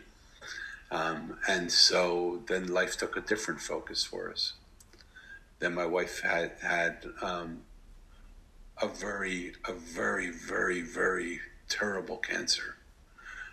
[0.90, 4.54] um, and so then life took a different focus for us.
[5.58, 7.62] Then my wife had had um,
[8.80, 12.76] a very, a very, very, very terrible cancer.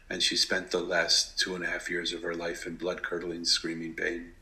[0.10, 3.02] And she spent the last two and a half years of her life in blood
[3.04, 4.34] curdling, screaming pain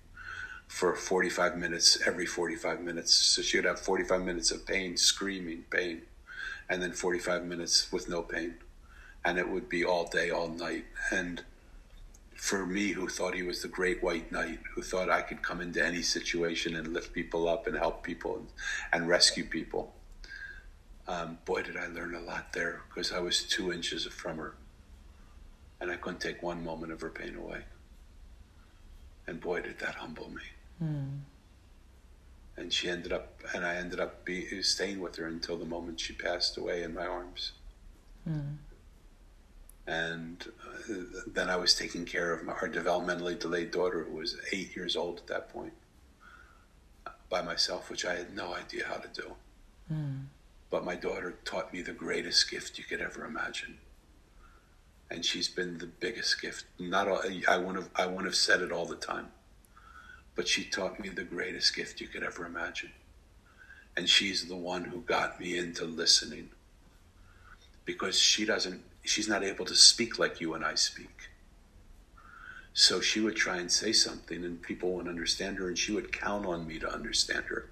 [0.68, 3.14] for 45 minutes, every 45 minutes.
[3.14, 6.02] So she would have 45 minutes of pain, screaming pain,
[6.68, 8.56] and then 45 minutes with no pain.
[9.24, 10.86] And it would be all day, all night.
[11.12, 11.44] And
[12.42, 15.62] for me who thought he was the great white knight, who thought I could come
[15.62, 18.48] into any situation and lift people up and help people and,
[18.92, 19.94] and rescue people.
[21.08, 24.56] Um, boy, did I learn a lot there because I was two inches from her.
[25.80, 27.62] And I couldn't take one moment of her pain away.
[29.28, 30.42] And boy, did that humble me.
[30.84, 31.20] Mm.
[32.58, 36.00] And she ended up, and I ended up be, staying with her until the moment
[36.00, 37.52] she passed away in my arms.
[38.28, 38.56] Mm
[39.88, 40.71] and uh,
[41.28, 44.96] then I was taking care of my, our developmentally delayed daughter, who was eight years
[44.96, 45.74] old at that point,
[47.30, 49.34] by myself, which I had no idea how to do.
[49.92, 50.26] Mm.
[50.70, 53.78] But my daughter taught me the greatest gift you could ever imagine,
[55.10, 56.66] and she's been the biggest gift.
[56.80, 59.32] Not all, I wouldn't have I wouldn't have said it all the time,
[60.36, 62.92] but she taught me the greatest gift you could ever imagine,
[63.98, 66.50] and she's the one who got me into listening
[67.86, 71.30] because she doesn't she's not able to speak like you and I speak.
[72.74, 76.12] So she would try and say something and people wouldn't understand her and she would
[76.12, 77.70] count on me to understand her.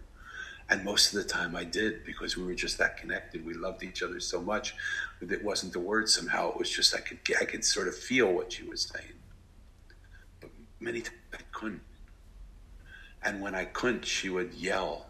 [0.69, 3.45] And most of the time I did because we were just that connected.
[3.45, 4.75] We loved each other so much.
[5.19, 6.51] That it wasn't the word somehow.
[6.51, 9.13] It was just I could I could sort of feel what she was saying.
[10.39, 11.81] But many times I couldn't.
[13.23, 15.07] And when I couldn't, she would yell,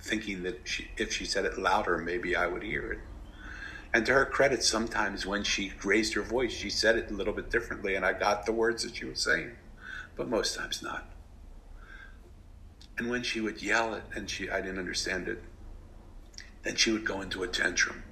[0.00, 2.98] thinking that she, if she said it louder, maybe I would hear it.
[3.92, 7.32] And to her credit, sometimes when she raised her voice, she said it a little
[7.32, 9.52] bit differently, and I got the words that she was saying,
[10.14, 11.10] but most times not.
[12.98, 15.42] And when she would yell it, and she, I didn't understand it,
[16.64, 18.02] then she would go into a tantrum.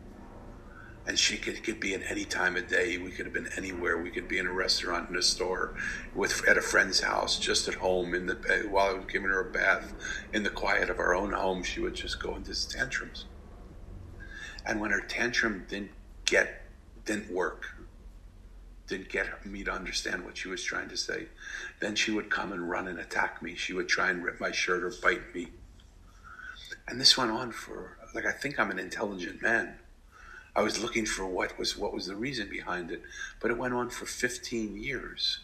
[1.07, 2.99] And she could, could be at any time of day.
[2.99, 3.97] We could have been anywhere.
[3.99, 5.75] We could be in a restaurant, in a store,
[6.15, 8.35] with at a friend's house, just at home, in the
[8.69, 9.93] while I was giving her a bath,
[10.33, 11.63] in the quiet of our own home.
[11.63, 13.27] She would just go into tantrums.
[14.67, 15.93] And when her tantrum didn't
[16.25, 16.63] get,
[17.05, 17.67] didn't work,
[18.89, 21.27] didn't get me to understand what she was trying to say,
[21.81, 23.55] then she would come and run and attack me.
[23.55, 25.49] She would try and rip my shirt or bite me.
[26.89, 29.77] And this went on for like I think I'm an intelligent man.
[30.55, 33.03] I was looking for what was what was the reason behind it,
[33.41, 35.41] but it went on for 15 years.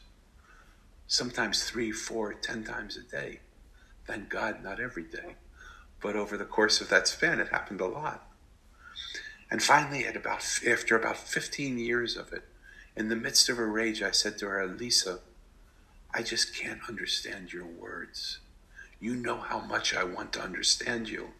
[1.07, 3.41] Sometimes three, four, ten times a day.
[4.07, 5.37] Thank God, not every day,
[6.01, 8.32] but over the course of that span, it happened a lot.
[9.53, 12.45] And finally, at about after about 15 years of it,
[12.97, 15.19] in the midst of a rage, I said to her, Lisa,
[16.15, 18.39] I just can't understand your words.
[18.99, 21.33] You know how much I want to understand you.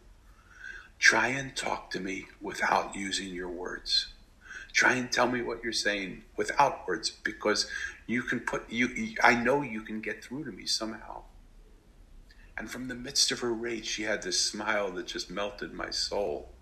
[0.99, 4.13] Try and talk to me without using your words.
[4.73, 7.65] Try and tell me what you're saying without words because
[8.05, 11.23] you can put you I know you can get through to me somehow.
[12.59, 15.89] And from the midst of her rage, she had this smile that just melted my
[15.89, 16.52] soul.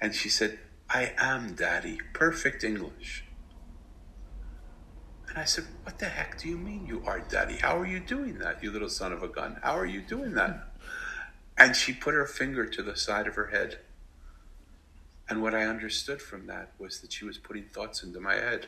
[0.00, 0.58] And she said,
[0.90, 3.24] I am daddy, perfect English.
[5.28, 7.56] And I said, What the heck do you mean you are daddy?
[7.56, 9.58] How are you doing that, you little son of a gun?
[9.62, 10.68] How are you doing that?
[11.56, 13.78] And she put her finger to the side of her head.
[15.28, 18.66] And what I understood from that was that she was putting thoughts into my head.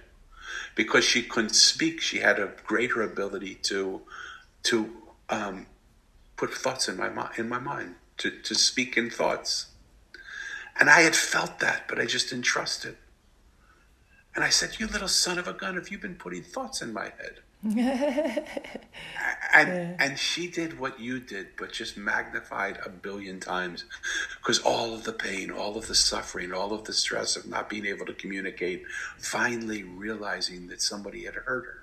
[0.75, 4.03] Because she couldn't speak, she had a greater ability to
[4.65, 4.91] to
[5.29, 5.67] um,
[6.37, 9.67] put thoughts in my in my mind, to, to speak in thoughts.
[10.79, 12.97] And I had felt that, but I just didn't trust it.
[14.35, 16.93] And I said, You little son of a gun, have you been putting thoughts in
[16.93, 17.41] my head?
[17.65, 17.79] and
[19.69, 19.97] yeah.
[19.99, 23.85] and she did what you did, but just magnified a billion times,
[24.39, 27.69] because all of the pain, all of the suffering, all of the stress of not
[27.69, 28.85] being able to communicate,
[29.19, 31.83] finally realizing that somebody had hurt her.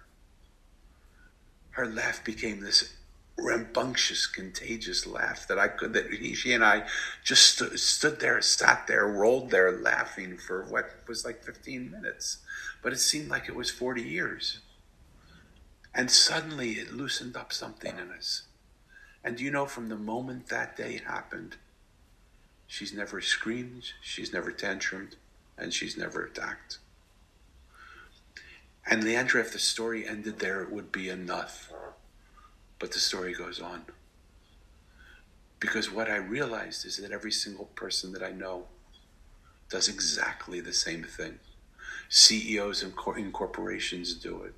[1.71, 2.93] Her laugh became this
[3.37, 6.83] rambunctious, contagious laugh that I could, that he, she and I
[7.23, 12.37] just st- stood there, sat there, rolled there laughing for what was like 15 minutes.
[12.81, 14.59] But it seemed like it was 40 years.
[15.95, 18.43] And suddenly it loosened up something in us.
[19.23, 21.55] And you know, from the moment that day happened,
[22.67, 25.15] she's never screamed, she's never tantrumed,
[25.57, 26.79] and she's never attacked.
[28.85, 31.71] And Leandra, if the story ended there, it would be enough.
[32.83, 33.83] But the story goes on.
[35.61, 38.65] Because what I realized is that every single person that I know
[39.69, 41.39] does exactly the same thing.
[42.09, 44.53] CEOs in, in corporations do it.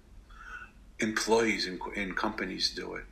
[1.00, 3.06] Employees in, in companies do it.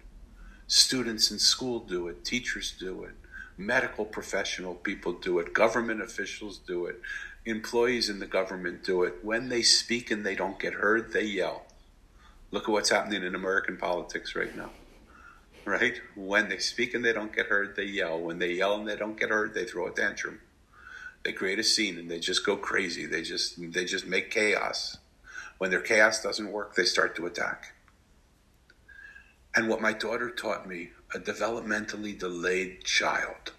[0.66, 2.26] Students in school do it.
[2.26, 3.14] Teachers do it.
[3.56, 5.54] Medical professional people do it.
[5.54, 7.00] Government officials do it.
[7.46, 9.20] Employees in the government do it.
[9.22, 11.68] When they speak and they don't get heard, they yell.
[12.50, 14.72] Look at what's happening in American politics right now
[15.66, 16.00] right?
[16.16, 18.20] When they speak and they don't get heard, they yell.
[18.20, 20.42] When they yell and they don't get heard, they throw a tantrum.
[21.24, 23.06] They create a scene and they just go crazy.
[23.06, 24.98] They just they just make chaos.
[25.58, 27.74] When their chaos doesn't work, they start to attack.
[29.56, 33.54] And what my daughter taught me, a developmentally delayed child,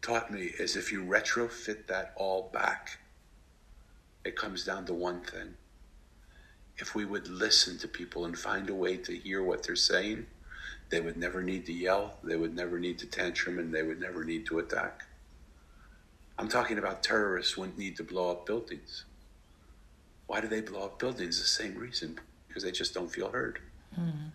[0.00, 2.98] taught me is if you retrofit that all back,
[4.24, 5.54] it comes down to one thing.
[6.76, 10.26] If we would listen to people and find a way to hear what they're saying,
[10.90, 14.00] they would never need to yell, they would never need to tantrum, and they would
[14.00, 15.04] never need to attack.
[16.38, 19.04] I'm talking about terrorists wouldn't need to blow up buildings.
[20.26, 21.40] Why do they blow up buildings?
[21.40, 23.60] The same reason because they just don't feel heard.
[23.98, 24.30] Mm.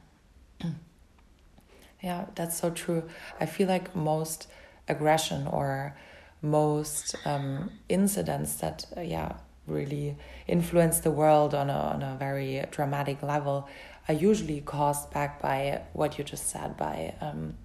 [2.03, 3.03] Yeah, that's so true.
[3.39, 4.47] I feel like most
[4.89, 5.95] aggression or
[6.41, 12.61] most um, incidents that, uh, yeah, really influence the world on a, on a very
[12.71, 13.69] dramatic level
[14.07, 17.55] are usually caused back by what you just said, by um,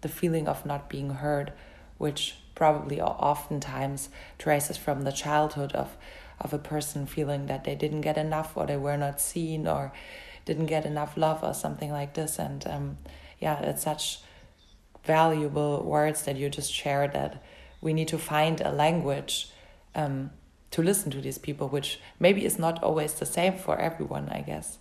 [0.00, 1.52] the feeling of not being heard,
[1.98, 5.96] which probably oftentimes traces from the childhood of
[6.40, 9.92] of a person feeling that they didn't get enough or they were not seen or
[10.44, 12.38] didn't get enough love or something like this.
[12.38, 12.98] And um,
[13.40, 14.20] yeah it's such
[15.04, 17.42] valuable words that you just shared that
[17.80, 19.50] we need to find a language
[19.94, 20.30] um,
[20.70, 24.40] to listen to these people which maybe is not always the same for everyone i
[24.40, 24.78] guess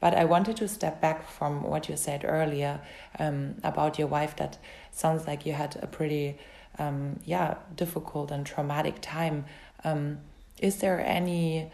[0.00, 2.80] but I wanted to step back from what you said earlier
[3.18, 4.36] um, about your wife.
[4.36, 4.58] That
[4.92, 6.38] sounds like you had a pretty,
[6.78, 9.44] um, yeah, difficult and traumatic time.
[9.84, 10.18] Um,
[10.60, 11.70] is there any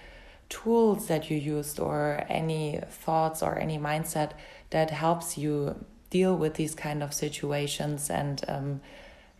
[0.48, 4.32] tools that you used, or any thoughts, or any mindset
[4.70, 8.80] that helps you deal with these kind of situations and, um,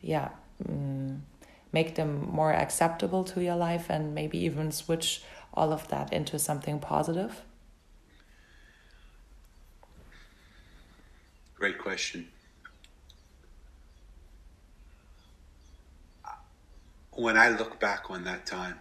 [0.01, 0.31] yeah,
[0.67, 1.21] mm,
[1.73, 5.23] make them more acceptable to your life and maybe even switch
[5.53, 7.43] all of that into something positive?
[11.65, 12.29] Great question.
[17.13, 18.81] When I look back on that time,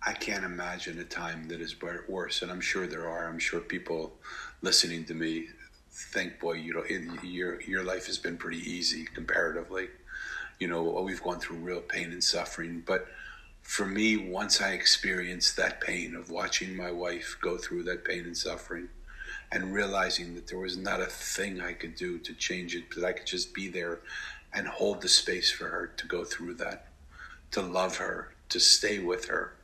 [0.00, 1.74] I can't imagine a time that is
[2.08, 3.26] worse, and I'm sure there are.
[3.26, 4.20] I'm sure people
[4.62, 5.48] listening to me
[5.90, 6.84] think, "Boy, you know,
[7.24, 9.90] your your life has been pretty easy comparatively."
[10.60, 13.08] You know, we've gone through real pain and suffering, but
[13.62, 18.26] for me, once I experienced that pain of watching my wife go through that pain
[18.26, 18.90] and suffering,
[19.52, 23.04] and realizing that there was not a thing I could do to change it, but
[23.04, 24.00] I could just be there
[24.52, 26.86] and hold the space for her to go through that,
[27.52, 29.54] to love her, to stay with her,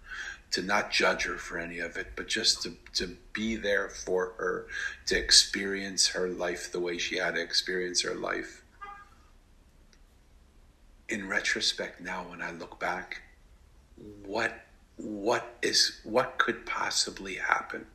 [0.52, 4.34] to not judge her for any of it, but just to, to be there for
[4.38, 4.66] her,
[5.06, 8.62] to experience her life the way she had to experience her life.
[11.08, 13.22] In retrospect, now when I look back,
[14.24, 14.62] what
[14.96, 17.86] what is what could possibly happen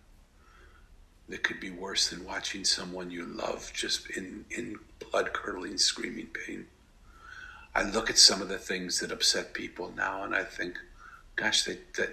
[1.32, 4.78] that could be worse than watching someone you love just in, in
[5.12, 6.68] blood curdling, screaming pain?
[7.74, 10.78] I look at some of the things that upset people now and I think,
[11.36, 12.08] gosh, they, they,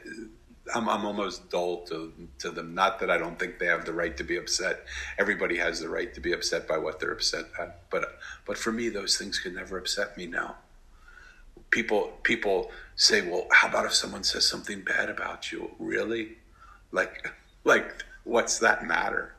[0.75, 2.75] I'm, I'm almost dull to, to them.
[2.75, 4.85] Not that I don't think they have the right to be upset.
[5.19, 7.91] Everybody has the right to be upset by what they're upset at.
[7.91, 10.57] But, but for me, those things could never upset me now.
[11.71, 15.71] People, people say, well, how about if someone says something bad about you?
[15.79, 16.39] Really?
[16.93, 17.31] Like,
[17.65, 19.35] like, what's that matter?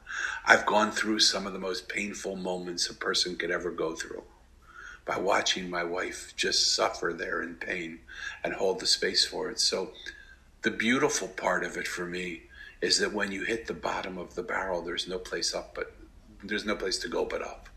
[0.45, 4.23] I've gone through some of the most painful moments a person could ever go through
[5.05, 7.99] by watching my wife just suffer there in pain
[8.43, 9.59] and hold the space for it.
[9.59, 9.91] So,
[10.63, 12.41] the beautiful part of it for me
[12.81, 15.93] is that when you hit the bottom of the barrel, there's no place up, but
[16.43, 17.69] there's no place to go but up.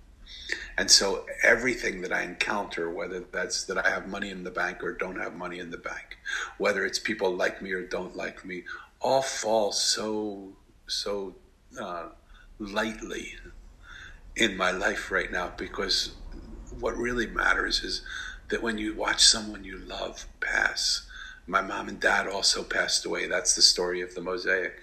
[0.79, 4.83] And so everything that I encounter, whether that's that I have money in the bank
[4.83, 6.19] or don't have money in the bank,
[6.59, 8.65] whether it's people like me or don't like me,
[9.01, 10.53] all falls so
[10.93, 11.35] so
[11.81, 12.09] uh,
[12.59, 13.35] lightly
[14.37, 16.13] in my life right now because
[16.79, 18.03] what really matters is
[18.49, 21.07] that when you watch someone you love pass,
[21.47, 23.27] my mom and dad also passed away.
[23.27, 24.75] That's the story of the mosaic.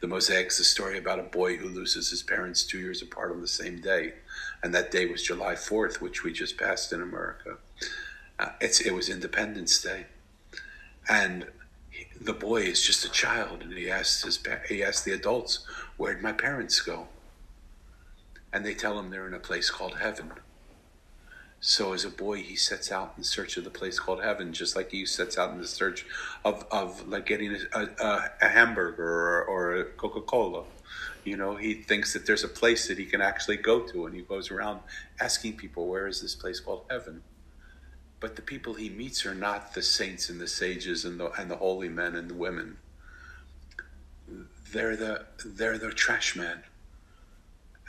[0.00, 3.40] The mosaic's the story about a boy who loses his parents two years apart on
[3.40, 4.14] the same day,
[4.62, 7.58] and that day was July 4th, which we just passed in America.
[8.38, 10.06] Uh, it's it was Independence Day,
[11.08, 11.46] and
[12.20, 15.66] the boy is just a child, and he asks his he asks the adults,
[15.96, 17.08] "Where'd my parents go?"
[18.52, 20.32] And they tell him they're in a place called heaven.
[21.60, 24.74] So as a boy, he sets out in search of the place called heaven, just
[24.74, 26.06] like he sets out in the search
[26.42, 30.64] of, of like getting a, a, a hamburger or, or a Coca Cola.
[31.22, 34.14] You know, he thinks that there's a place that he can actually go to, and
[34.14, 34.80] he goes around
[35.20, 37.22] asking people, "Where is this place called heaven?"
[38.20, 41.50] But the people he meets are not the saints and the sages and the and
[41.50, 42.76] the holy men and the women.
[44.72, 46.62] They're the they're the trash man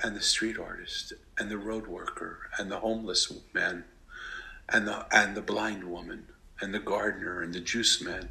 [0.02, 3.84] and the street artist and the road worker and the homeless man
[4.70, 6.28] and the and the blind woman
[6.62, 8.30] and the gardener and the juice man.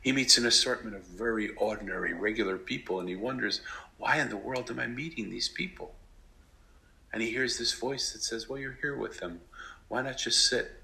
[0.00, 3.62] He meets an assortment of very ordinary, regular people, and he wonders,
[3.96, 5.94] why in the world am I meeting these people?
[7.10, 9.40] And he hears this voice that says, Well, you're here with them.
[9.88, 10.82] Why not just sit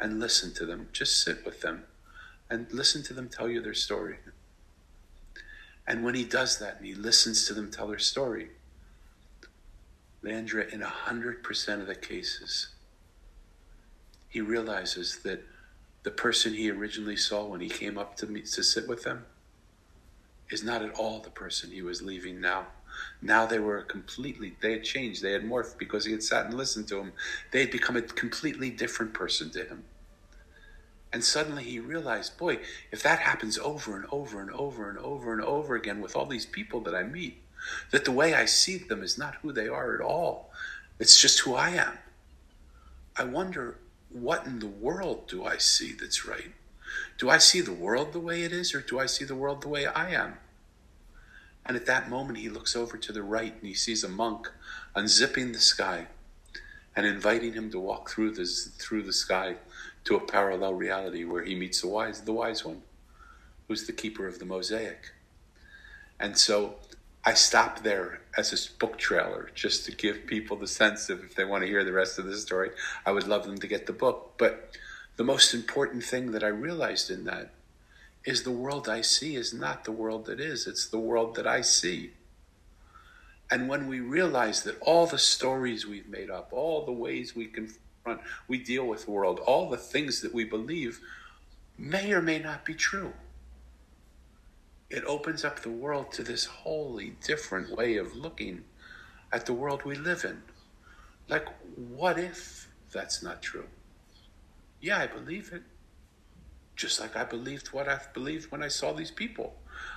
[0.00, 0.88] and listen to them?
[0.92, 1.84] Just sit with them
[2.50, 4.16] and listen to them tell you their story.
[5.86, 8.50] And when he does that and he listens to them tell their story,
[10.22, 12.68] Leandra, in 100% of the cases,
[14.28, 15.42] he realizes that
[16.04, 19.24] the person he originally saw when he came up to meet to sit with them
[20.50, 22.66] is not at all the person he was leaving now.
[23.20, 26.54] Now they were completely, they had changed, they had morphed because he had sat and
[26.54, 27.12] listened to him.
[27.50, 29.84] They had become a completely different person to him.
[31.12, 32.58] And suddenly he realized, boy,
[32.90, 36.26] if that happens over and over and over and over and over again with all
[36.26, 37.42] these people that I meet,
[37.90, 40.50] that the way I see them is not who they are at all.
[40.98, 41.98] It's just who I am.
[43.16, 43.76] I wonder
[44.08, 46.52] what in the world do I see that's right?
[47.18, 49.62] Do I see the world the way it is, or do I see the world
[49.62, 50.34] the way I am?
[51.64, 54.50] And at that moment, he looks over to the right and he sees a monk
[54.96, 56.06] unzipping the sky
[56.94, 59.56] and inviting him to walk through the, through the sky
[60.04, 62.82] to a parallel reality where he meets the wise, the wise one,
[63.68, 65.12] who's the keeper of the mosaic.
[66.18, 66.76] And so
[67.24, 71.34] I stop there as a book trailer just to give people the sense of if
[71.36, 72.70] they want to hear the rest of the story,
[73.06, 74.34] I would love them to get the book.
[74.38, 74.76] But
[75.16, 77.50] the most important thing that I realized in that
[78.24, 81.46] is the world I see is not the world that is, it's the world that
[81.46, 82.12] I see.
[83.50, 87.46] And when we realize that all the stories we've made up, all the ways we
[87.46, 88.20] confront.
[88.48, 89.40] We deal with the world.
[89.40, 91.00] All the things that we believe
[91.76, 93.12] may or may not be true.
[94.88, 98.64] It opens up the world to this wholly different way of looking
[99.32, 100.42] at the world we live in.
[101.28, 101.46] Like,
[101.76, 103.66] what if that's not true?
[104.80, 105.62] Yeah, I believe it.
[106.76, 109.54] Just like I believed what I've believed when I saw these people.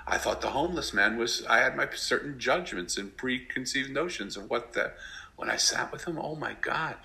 [0.08, 4.50] I thought the homeless man was, I had my certain judgments and preconceived notions of
[4.50, 4.94] what the,
[5.36, 6.98] when I sat with him, oh my God.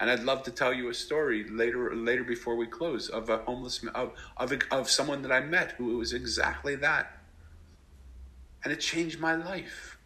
[0.00, 3.38] And I'd love to tell you a story later, later before we close, of a
[3.38, 7.18] homeless, of, of, of someone that I met who was exactly that.
[8.64, 9.98] And it changed my life.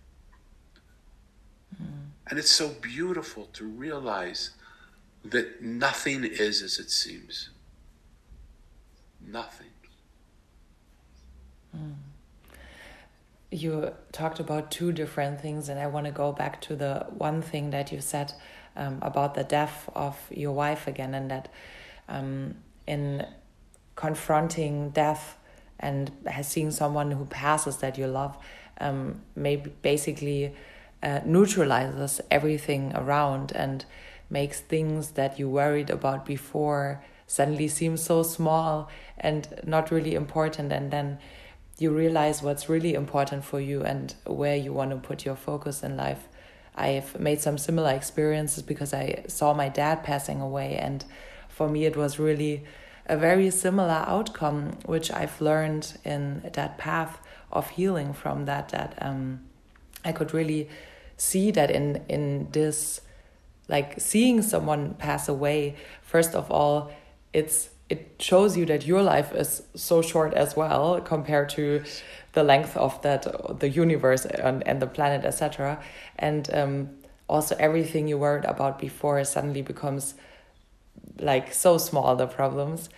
[1.83, 2.09] Mm.
[2.29, 4.51] And it's so beautiful to realize
[5.25, 7.51] that nothing is as it seems.
[9.27, 9.67] Nothing.
[11.77, 11.95] Mm.
[13.51, 17.43] You talked about two different things, and I want to go back to the one
[17.43, 18.33] thing that you said
[18.77, 21.49] um, about the death of your wife again, and that
[22.09, 22.57] um,
[22.87, 23.27] in
[23.97, 25.37] confronting death
[25.81, 26.11] and
[26.43, 28.37] seeing someone who passes that you love,
[28.81, 30.55] um, maybe basically
[31.03, 33.85] uh, neutralizes everything around and
[34.31, 40.73] makes things that you worried about before suddenly seem so small and not really important
[40.73, 41.19] and then
[41.79, 45.83] you realize what's really important for you and where you want to put your focus
[45.83, 46.27] in life.
[46.77, 51.05] I've made some similar experiences because i saw my dad passing away and
[51.49, 52.65] for me it was really
[53.07, 57.19] a very similar outcome which i've learned in that path
[57.51, 59.41] of healing from that that um,
[60.05, 60.69] i could really
[61.17, 63.01] see that in in this
[63.69, 66.91] like seeing someone pass away first of all
[67.37, 71.85] it's it shows you that your life is so short as well compared to
[72.33, 73.23] the length of that
[73.61, 75.79] the universe and, and the planet etc
[76.19, 76.89] and um,
[77.29, 80.15] also everything you worried about before suddenly becomes
[81.19, 82.89] like so small the problems.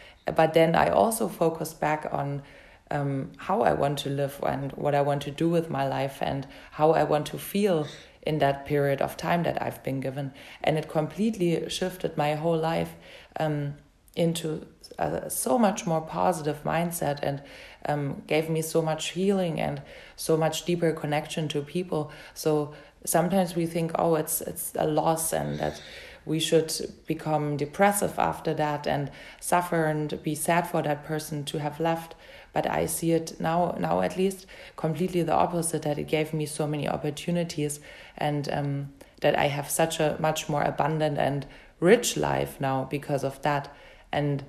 [0.40, 2.42] But then i also focused back on
[2.90, 6.18] um, how i want to live and what i want to do with my life
[6.20, 7.86] and how i want to feel
[8.28, 10.32] in that period of time that I've been given.
[10.62, 12.92] And it completely shifted my whole life.
[13.40, 13.76] Um,
[14.18, 14.66] into
[14.98, 17.40] a so much more positive mindset and
[17.86, 19.80] um, gave me so much healing and
[20.16, 22.10] so much deeper connection to people.
[22.34, 25.80] So sometimes we think, oh, it's it's a loss and that
[26.26, 26.70] we should
[27.06, 29.10] become depressive after that and
[29.40, 32.14] suffer and be sad for that person to have left
[32.52, 34.44] but i see it now now at least
[34.76, 37.80] completely the opposite that it gave me so many opportunities
[38.18, 38.92] and um,
[39.22, 41.46] that i have such a much more abundant and
[41.80, 43.74] rich life now because of that
[44.12, 44.44] and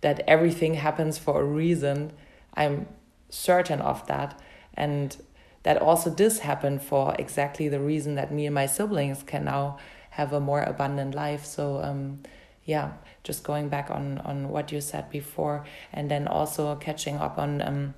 [0.00, 2.12] that everything happens for a reason
[2.54, 2.86] i'm
[3.32, 4.38] certain of that.
[4.74, 5.16] And
[5.64, 9.78] that also this happened for exactly the reason that me and my siblings can now
[10.10, 11.44] have a more abundant life.
[11.44, 12.20] So um,
[12.64, 12.92] yeah
[13.24, 17.60] just going back on on what you said before and then also catching up on
[17.60, 17.94] um,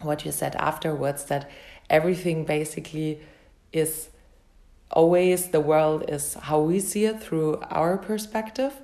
[0.00, 1.48] what you said afterwards that
[1.88, 3.20] everything basically
[3.72, 4.08] is
[4.90, 8.74] always the world is how we see it through our perspective.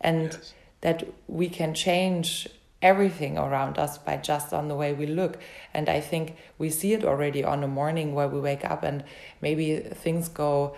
[0.00, 0.54] And yes.
[0.80, 2.48] That we can change
[2.82, 5.38] everything around us by just on the way we look.
[5.74, 9.04] And i think we see it already on a morning where we wake up and
[9.40, 10.76] maybe things go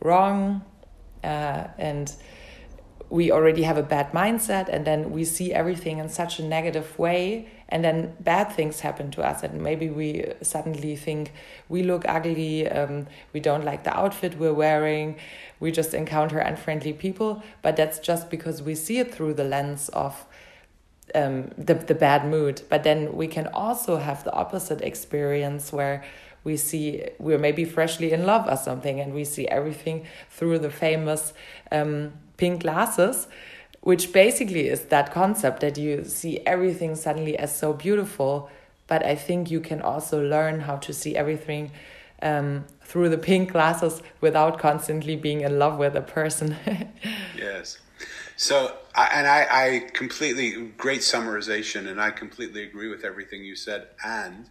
[0.00, 0.62] wrong
[1.24, 2.14] uh, and
[3.10, 6.98] we already have a bad mindset and then we see everything in such a negative
[6.98, 9.42] way and then bad things happen to us.
[9.42, 11.32] And maybe we suddenly think
[11.68, 15.16] we look ugly um, we don't like the outfit we're wearing
[15.58, 17.42] we just encounter unfriendly people.
[17.62, 20.26] But that's just because we see it through the lens of
[21.14, 22.62] um, the, the bad mood.
[22.68, 26.04] But then we can also have the opposite experience where
[26.44, 30.70] we see we're maybe freshly in love or something and we see everything through the
[30.70, 31.32] famous
[31.70, 33.28] um, pink glasses
[33.82, 38.50] which basically is that concept that you see everything suddenly as so beautiful
[38.86, 41.70] but i think you can also learn how to see everything
[42.22, 46.56] um, through the pink glasses without constantly being in love with a person.
[47.36, 47.78] Yes.
[48.36, 53.88] So and I, I completely great summarization and i completely agree with everything you said
[54.04, 54.48] and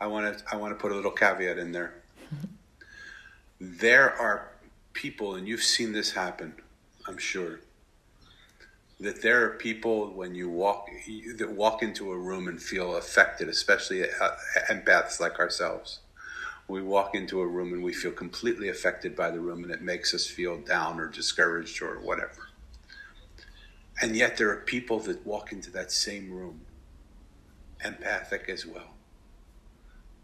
[0.00, 1.94] i want to i want to put a little caveat in there.
[3.60, 4.48] There are
[4.94, 6.54] people and you've seen this happen
[7.06, 7.60] I'm sure
[8.98, 10.88] that there are people when you walk
[11.36, 14.04] that walk into a room and feel affected, especially
[14.70, 16.00] empaths like ourselves.
[16.68, 19.82] We walk into a room and we feel completely affected by the room, and it
[19.82, 22.48] makes us feel down or discouraged or whatever.
[24.00, 26.62] And yet, there are people that walk into that same room,
[27.84, 28.94] empathic as well,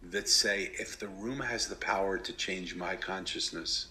[0.03, 3.87] that say, if the room has the power to change my consciousness,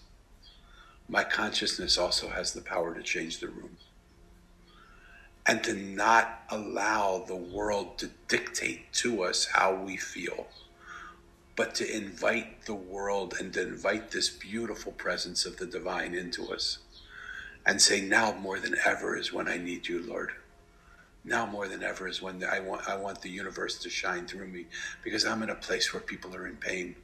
[1.08, 3.78] my consciousness also has the power to change the room.
[5.46, 10.46] And to not allow the world to dictate to us how we feel,
[11.56, 16.52] but to invite the world and to invite this beautiful presence of the divine into
[16.52, 16.78] us
[17.66, 20.32] and say, Now more than ever is when I need you, Lord.
[21.24, 24.48] Now more than ever is when I want, I want the universe to shine through
[24.48, 24.66] me
[25.04, 26.96] because I'm in a place where people are in pain.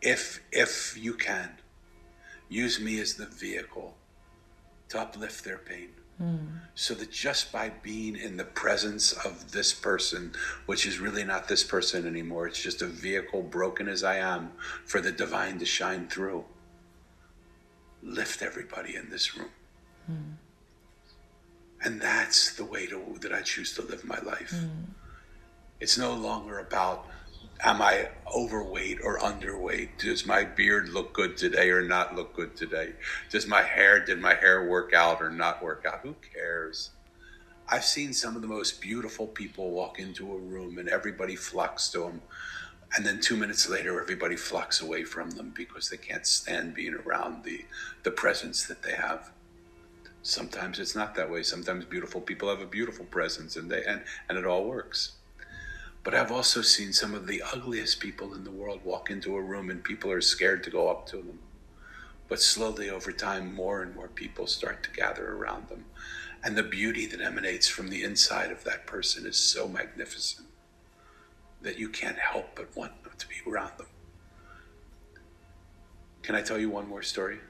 [0.00, 1.50] If, if you can,
[2.48, 3.96] use me as the vehicle
[4.90, 5.88] to uplift their pain.
[6.22, 6.60] Mm.
[6.74, 10.32] So that just by being in the presence of this person,
[10.66, 14.52] which is really not this person anymore, it's just a vehicle broken as I am
[14.84, 16.44] for the divine to shine through,
[18.02, 19.50] lift everybody in this room.
[20.10, 20.34] Mm.
[21.84, 24.52] And that's the way to, that I choose to live my life.
[24.54, 24.86] Mm.
[25.80, 27.06] It's no longer about
[27.60, 29.98] am I overweight or underweight?
[29.98, 32.92] Does my beard look good today or not look good today?
[33.30, 36.00] Does my hair, did my hair work out or not work out?
[36.02, 36.90] Who cares?
[37.68, 41.88] I've seen some of the most beautiful people walk into a room and everybody flocks
[41.90, 42.22] to them.
[42.96, 46.94] And then two minutes later, everybody flocks away from them because they can't stand being
[46.94, 47.66] around the,
[48.04, 49.30] the presence that they have.
[50.22, 51.42] Sometimes it's not that way.
[51.42, 55.17] Sometimes beautiful people have a beautiful presence and they and, and it all works.
[56.08, 59.42] But I've also seen some of the ugliest people in the world walk into a
[59.42, 61.38] room and people are scared to go up to them.
[62.28, 65.84] But slowly over time, more and more people start to gather around them.
[66.42, 70.48] And the beauty that emanates from the inside of that person is so magnificent
[71.60, 73.88] that you can't help but want to be around them.
[76.22, 77.40] Can I tell you one more story?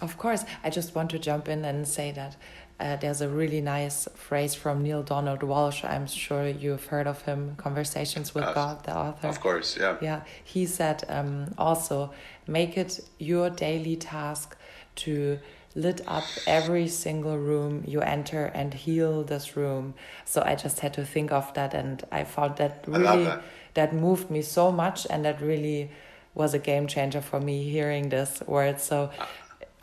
[0.00, 0.44] Of course.
[0.64, 2.34] I just want to jump in and say that
[2.80, 5.88] uh, there's a really nice phrase from Neale Donald Walsch.
[5.88, 9.28] I'm sure you've heard of him, Conversations with uh, God, the author.
[9.28, 9.96] Of course, yeah.
[10.00, 10.22] Yeah.
[10.42, 12.12] He said um, also,
[12.48, 14.56] make it your daily task
[14.96, 15.38] to
[15.76, 19.94] lit up every single room you enter and heal this room.
[20.24, 23.42] So I just had to think of that and I found that really that.
[23.74, 25.90] that moved me so much and that really
[26.34, 28.80] was a game changer for me hearing this word.
[28.80, 29.26] So uh,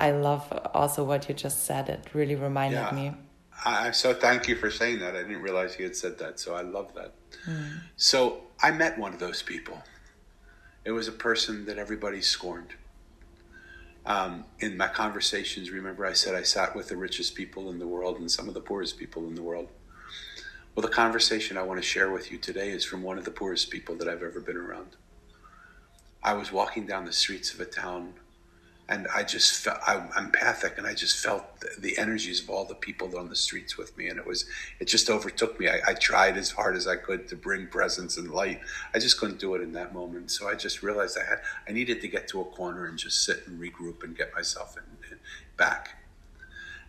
[0.02, 1.88] I love also what you just said.
[1.88, 2.92] It really reminded yeah.
[2.92, 3.14] me.
[3.64, 5.16] I, so thank you for saying that.
[5.16, 6.40] I didn't realize you had said that.
[6.40, 7.14] So I love that.
[7.48, 7.82] Mm.
[7.98, 9.78] So I met one of those people.
[10.86, 12.74] It was a person that everybody scorned.
[14.08, 17.86] Um, in my conversations, remember I said I sat with the richest people in the
[17.86, 19.70] world and some of the poorest people in the world.
[20.74, 23.32] Well, the conversation I want to share with you today is from one of the
[23.32, 24.96] poorest people that I've ever been around.
[26.24, 28.16] I was walking down the streets of a town
[28.92, 31.44] and I just felt I'm empathic, and I just felt
[31.80, 34.46] the, energies of all the people on the streets with me, and it was
[34.82, 35.70] it just overtook me.
[35.70, 38.60] I, I, tried as hard as I could to bring presence and light.
[38.94, 41.40] I just couldn't do it in that moment, so I just realized I had
[41.70, 44.76] I needed to get to a corner and just sit and regroup and get myself
[44.76, 45.20] in, in,
[45.56, 45.98] back.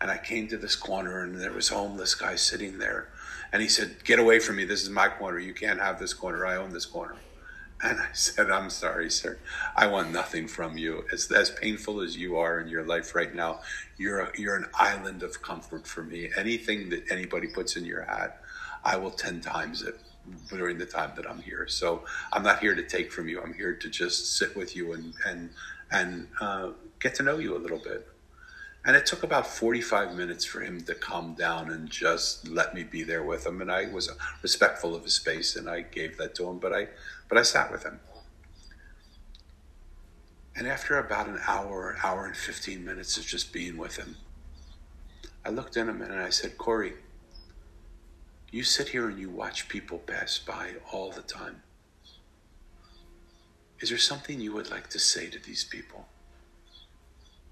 [0.01, 3.11] And I came to this corner, and there was homeless guy sitting there,
[3.53, 4.65] and he said, "Get away from me!
[4.65, 5.39] This is my corner.
[5.39, 6.45] You can't have this corner.
[6.45, 7.15] I own this corner."
[7.83, 9.39] And I said, I'm sorry, sir.
[9.75, 11.05] I want nothing from you.
[11.13, 13.61] As, as painful as you are in your life right now,
[13.99, 16.31] you're, a, you're an island of comfort for me.
[16.37, 18.41] Anything that anybody puts in your hat,
[18.85, 19.99] I will 10 times it
[20.49, 21.67] during the time that I'm here.
[21.67, 23.43] So I'm not here to take from you.
[23.43, 25.51] I'm here to just sit with you and, and,
[25.91, 26.71] and uh,
[27.01, 28.07] get to know you a little bit.
[28.85, 32.83] And it took about 45 minutes for him to calm down and just let me
[32.83, 33.61] be there with him.
[33.61, 34.11] And I was
[34.43, 36.59] respectful of his space and I gave that to him.
[36.59, 36.89] But I
[37.29, 38.01] but I sat with him.
[40.57, 44.17] And after about an hour, hour and 15 minutes of just being with him,
[45.45, 46.95] I looked at him and I said, Corey,
[48.51, 51.63] you sit here and you watch people pass by all the time.
[53.81, 56.07] Is there something you would like to say to these people?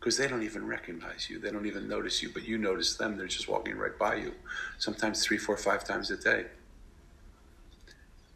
[0.01, 1.39] Because they don't even recognize you.
[1.39, 3.19] They don't even notice you, but you notice them.
[3.19, 4.33] They're just walking right by you,
[4.79, 6.47] sometimes three, four, five times a day.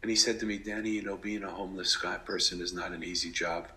[0.03, 2.91] And he said to me, Danny, you know, being a homeless guy person is not
[2.91, 3.67] an easy job.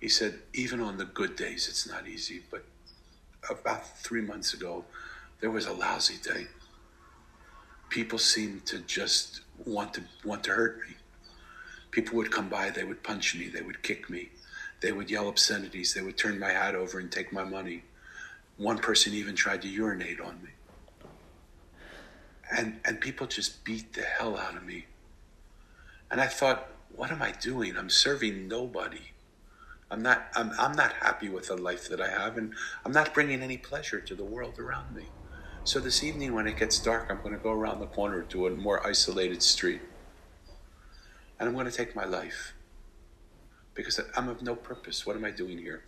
[0.00, 2.40] He said, even on the good days, it's not easy.
[2.50, 2.64] But
[3.50, 4.86] about three months ago,
[5.40, 6.46] there was a lousy day.
[7.90, 10.94] People seemed to just want to want to hurt me.
[11.90, 14.30] People would come by, they would punch me, they would kick me,
[14.82, 17.84] they would yell obscenities, they would turn my hat over and take my money.
[18.56, 20.50] One person even tried to urinate on me.
[22.54, 24.86] And and people just beat the hell out of me.
[26.10, 27.76] And i thought what am i doing?
[27.76, 29.12] I'm serving nobody.
[29.90, 32.52] I'm not i'm, I'm not happy with the life that i have and
[32.84, 35.04] i'm not bringing any pleasure to the world around me.
[35.64, 38.48] So this evening when it gets dark i'm going to go around the corner to
[38.48, 39.80] a more isolated street.
[41.38, 42.52] And i'm going to take my life
[43.74, 45.82] because i'm of no purpose what am i doing here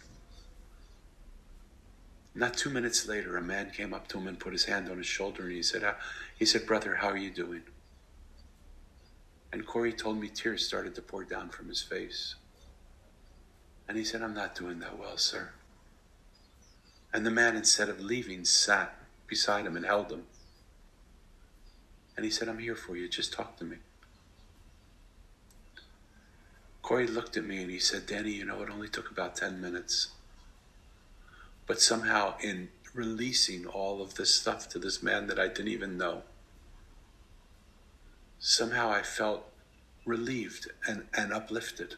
[2.35, 4.99] Not two minutes later, a man came up to him and put his hand on
[4.99, 5.97] his shoulder and he said, "How-"
[6.37, 7.63] he said, brother, how are you doing?
[9.53, 12.35] And Corey told me tears started to pour down from his face.
[13.89, 15.51] And he said, I'm not doing that well, sir.
[17.13, 20.25] And the man, instead of leaving, sat beside him and held him.
[22.17, 23.09] And he said, I'm here for you.
[23.09, 23.77] Just talk to me.
[26.85, 29.59] Corey looked at me and he said, Danny, you know, it only took about 10
[29.59, 30.09] minutes.
[31.67, 35.97] But somehow, in releasing all of this stuff to this man that I didn't even
[35.97, 36.25] know,
[38.39, 39.47] somehow I felt
[40.05, 41.95] relieved and, and uplifted.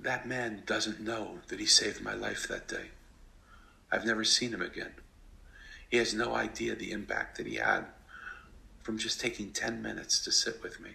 [0.00, 2.86] That man doesn't know that he saved my life that day.
[3.92, 4.92] I've never seen him again.
[5.90, 7.84] He has no idea the impact that he had
[8.82, 10.92] from just taking 10 minutes to sit with me.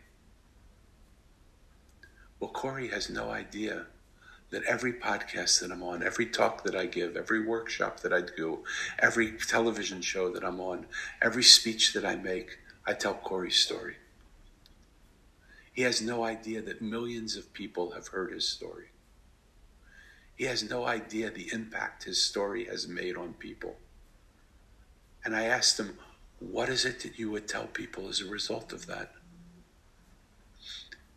[2.44, 3.86] Well, Corey has no idea
[4.50, 8.20] that every podcast that I'm on, every talk that I give, every workshop that I
[8.20, 8.66] do,
[9.00, 10.88] every television show that I'm on,
[11.22, 13.96] every speech that I make, I tell Corey's story.
[15.72, 18.88] He has no idea that millions of people have heard his story.
[20.36, 23.78] He has no idea the impact his story has made on people.
[25.24, 25.98] And I asked him,
[26.40, 29.14] What is it that you would tell people as a result of that?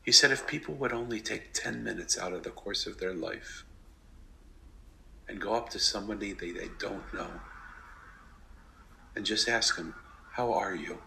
[0.07, 3.12] He said if people would only take 10 minutes out of the course of their
[3.12, 3.64] life
[5.28, 7.28] and go up to somebody they, they don't know
[9.16, 9.96] and just ask them,
[10.34, 10.98] How are you?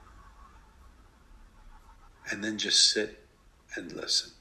[2.30, 3.24] And then just sit
[3.74, 4.32] and listen.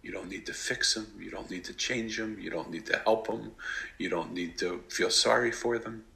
[0.00, 1.06] You don't need to fix them.
[1.20, 2.38] You don't need to change them.
[2.40, 3.52] You don't need to help them.
[3.98, 6.06] You don't need to feel sorry for them.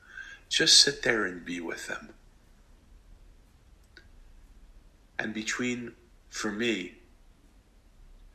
[0.48, 2.14] Just sit there and be with them.
[5.18, 5.92] And between
[6.34, 6.94] for me,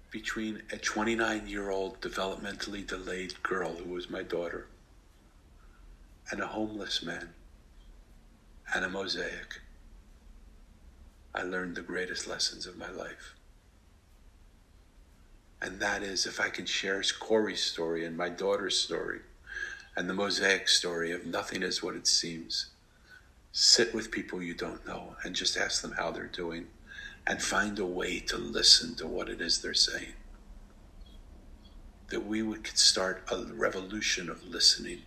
[0.10, 4.68] between a 29 year old developmentally delayed girl who was my daughter
[6.32, 7.28] and a homeless man
[8.74, 9.60] and a mosaic,
[11.36, 13.36] I learned the greatest lessons of my life.
[15.62, 19.20] And that is if I can share Corey's story and my daughter's story
[19.98, 22.68] and the mosaic story of nothing is what it seems.
[23.52, 26.68] Sit with people you don't know and just ask them how they're doing
[27.30, 30.14] and find a way to listen to what it is they're saying.
[32.10, 35.04] That we would start a revolution of listening.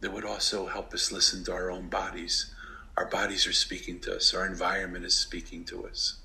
[0.00, 2.54] That would also help us listen to our own bodies.
[2.98, 6.18] Our bodies are speaking to us, our environment is speaking to us,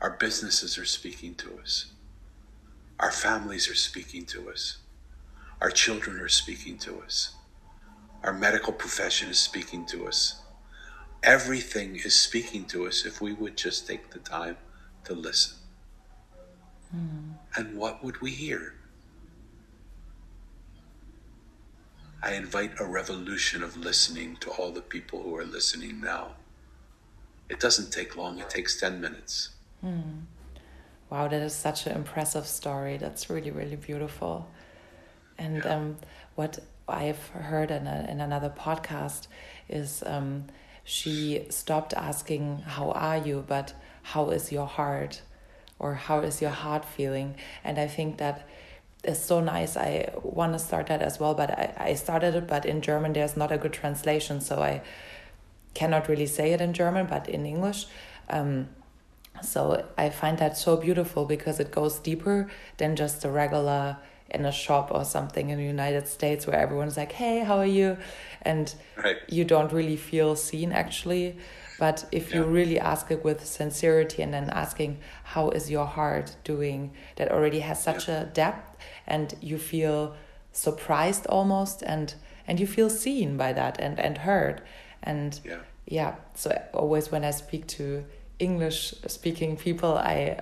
[0.00, 1.86] our businesses are speaking to us,
[3.00, 4.76] our families are speaking to us,
[5.60, 7.32] our children are speaking to us,
[8.22, 10.42] our medical profession is speaking to us
[11.22, 14.56] Everything is speaking to us if we would just take the time
[15.04, 15.58] to listen.
[16.94, 17.34] Mm.
[17.56, 18.74] And what would we hear?
[22.22, 26.32] I invite a revolution of listening to all the people who are listening now.
[27.48, 29.50] It doesn't take long, it takes 10 minutes.
[29.84, 30.22] Mm.
[31.10, 32.98] Wow, that is such an impressive story.
[32.98, 34.48] That's really, really beautiful.
[35.38, 35.76] And yeah.
[35.76, 35.96] um,
[36.34, 39.28] what I've heard in, a, in another podcast
[39.68, 40.44] is um,
[40.88, 43.44] she stopped asking, How are you?
[43.46, 45.20] but How is your heart?
[45.78, 47.34] or How is your heart feeling?
[47.62, 48.48] And I think that
[49.04, 49.76] is so nice.
[49.76, 53.12] I want to start that as well, but I, I started it, but in German
[53.12, 54.80] there's not a good translation, so I
[55.74, 57.86] cannot really say it in German, but in English.
[58.30, 58.68] Um,
[59.42, 63.98] so I find that so beautiful because it goes deeper than just the regular
[64.30, 67.66] in a shop or something in the United States where everyone's like, "Hey, how are
[67.66, 67.96] you?"
[68.42, 69.16] and right.
[69.28, 71.36] you don't really feel seen actually.
[71.78, 72.38] But if yeah.
[72.38, 77.30] you really ask it with sincerity and then asking, "How is your heart doing?" that
[77.30, 78.22] already has such yeah.
[78.22, 78.76] a depth,
[79.06, 80.14] and you feel
[80.52, 82.14] surprised almost, and
[82.46, 84.62] and you feel seen by that and and heard,
[85.02, 86.14] and yeah, yeah.
[86.34, 88.04] So always when I speak to
[88.38, 90.40] English speaking people, I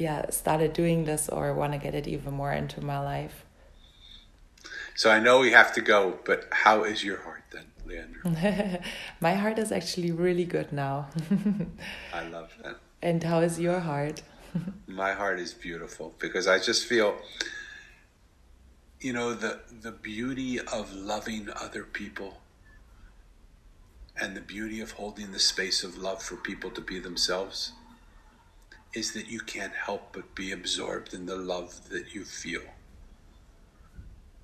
[0.00, 3.44] yeah started doing this or want to get it even more into my life.
[4.94, 8.82] So i know we have to go but how is your heart then leandra
[9.20, 11.08] my heart is actually really good now.
[12.12, 12.76] I love that.
[13.00, 14.22] And how is your heart?
[14.86, 17.16] My heart is beautiful because i just feel
[19.00, 22.40] you know the the beauty of loving other people
[24.20, 27.72] and the beauty of holding the space of love for people to be themselves
[28.94, 32.62] is that you can't help but be absorbed in the love that you feel.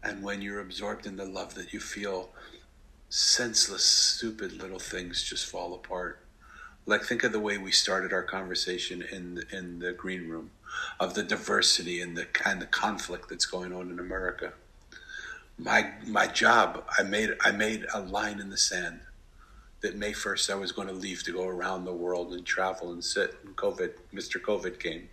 [0.03, 2.30] And when you're absorbed in the love that you feel,
[3.09, 6.20] senseless, stupid little things just fall apart.
[6.86, 10.51] Like think of the way we started our conversation in the, in the green room,
[11.01, 14.53] of the diversity and the kind of conflict that's going on in America.
[15.57, 19.01] My my job, I made I made a line in the sand
[19.85, 22.93] that May first I was going to leave to go around the world and travel
[22.93, 23.37] and sit.
[23.45, 24.41] And COVID, Mr.
[24.41, 25.11] COVID came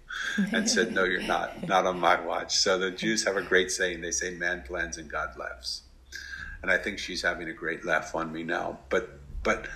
[0.53, 1.67] and said, "No, you're not.
[1.67, 3.99] Not on my watch." So the Jews have a great saying.
[3.99, 5.81] They say, "Man plans and God laughs,"
[6.61, 8.79] and I think she's having a great laugh on me now.
[8.89, 9.67] But but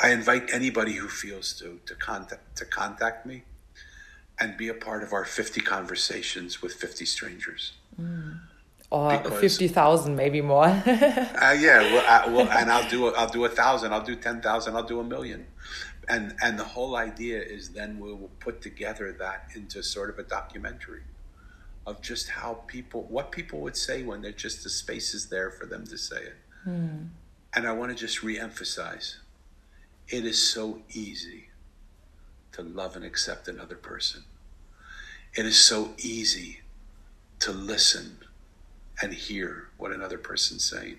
[0.00, 3.44] I invite anybody who feels to to contact to contact me
[4.40, 7.74] and be a part of our 50 conversations with 50 strangers.
[8.00, 8.40] Mm.
[8.94, 10.66] Or because, 50,000, maybe more.
[10.66, 14.14] uh, yeah, well, I, well, and I'll do a, I'll do a thousand, I'll do
[14.14, 15.46] 10,000, I'll do a million.
[16.08, 20.20] And, and the whole idea is then we will put together that into sort of
[20.20, 21.02] a documentary
[21.88, 25.50] of just how people, what people would say when they're just the space is there
[25.50, 26.36] for them to say it.
[26.64, 27.08] Mm.
[27.56, 29.16] And I want to just reemphasize
[30.06, 31.48] it is so easy
[32.52, 34.22] to love and accept another person.
[35.34, 36.60] It is so easy
[37.40, 38.18] to listen
[39.02, 40.98] and hear what another person's saying.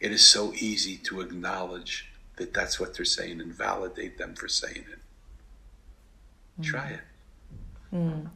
[0.00, 4.48] It is so easy to acknowledge that that's what they're saying and validate them for
[4.48, 5.00] saying it.
[6.60, 6.64] Mm.
[6.64, 7.00] Try it.
[7.92, 8.28] Mm.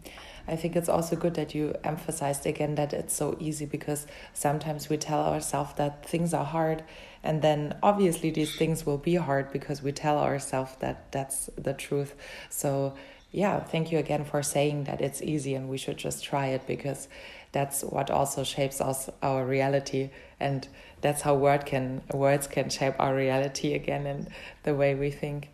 [0.48, 4.88] I think it's also good that you emphasized again that it's so easy because sometimes
[4.88, 6.82] we tell ourselves that things are hard
[7.22, 11.72] and then obviously these things will be hard because we tell ourselves that that's the
[11.72, 12.14] truth
[12.50, 12.94] so
[13.30, 16.66] yeah thank you again for saying that it's easy and we should just try it
[16.66, 17.06] because
[17.52, 20.68] that's what also shapes us our reality and
[21.00, 24.28] that's how word can words can shape our reality again and
[24.62, 25.50] the way we think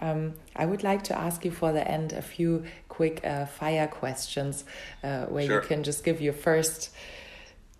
[0.00, 3.86] um, I would like to ask you for the end a few quick uh, fire
[3.86, 4.64] questions
[5.02, 5.62] uh, where sure.
[5.62, 6.90] you can just give your first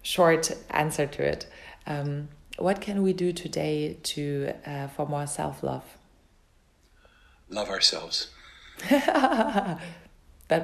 [0.03, 1.47] short answer to it.
[1.87, 5.85] Um, what can we do today to uh, for more self love?
[7.49, 8.31] Love ourselves.
[8.89, 9.79] that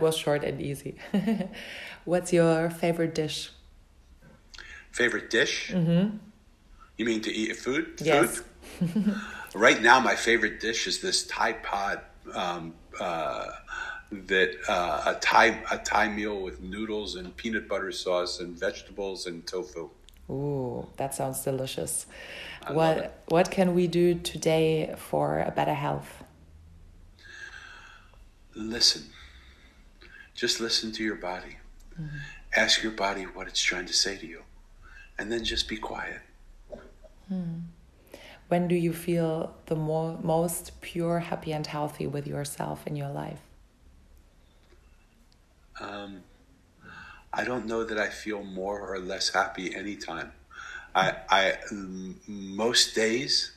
[0.00, 0.96] was short and easy.
[2.08, 3.50] What's your favorite dish?
[4.92, 5.72] Favorite dish?
[5.74, 6.18] Mm -hmm.
[6.96, 7.84] You mean to eat food?
[8.00, 8.42] Yes.
[8.78, 9.14] Food?
[9.66, 11.98] right now, my favorite dish is this Thai Pod.
[12.42, 13.46] Um, uh,
[14.28, 19.26] that uh, a Thai a Thai meal with noodles and peanut butter sauce and vegetables
[19.26, 19.90] and tofu.
[20.30, 22.06] Ooh, that sounds delicious.
[22.68, 22.96] I what
[23.34, 26.10] what can we do today for a better health?
[28.54, 29.02] Listen.
[30.42, 31.58] Just listen to your body.
[32.00, 32.16] Mm-hmm.
[32.56, 34.42] Ask your body what it's trying to say to you.
[35.18, 36.20] And then just be quiet.
[37.28, 37.60] Hmm.
[38.48, 43.10] When do you feel the more, most pure, happy, and healthy with yourself in your
[43.10, 43.40] life?
[45.80, 46.22] Um,
[47.32, 50.32] I don't know that I feel more or less happy anytime.
[50.94, 51.56] I, I
[52.26, 53.52] most days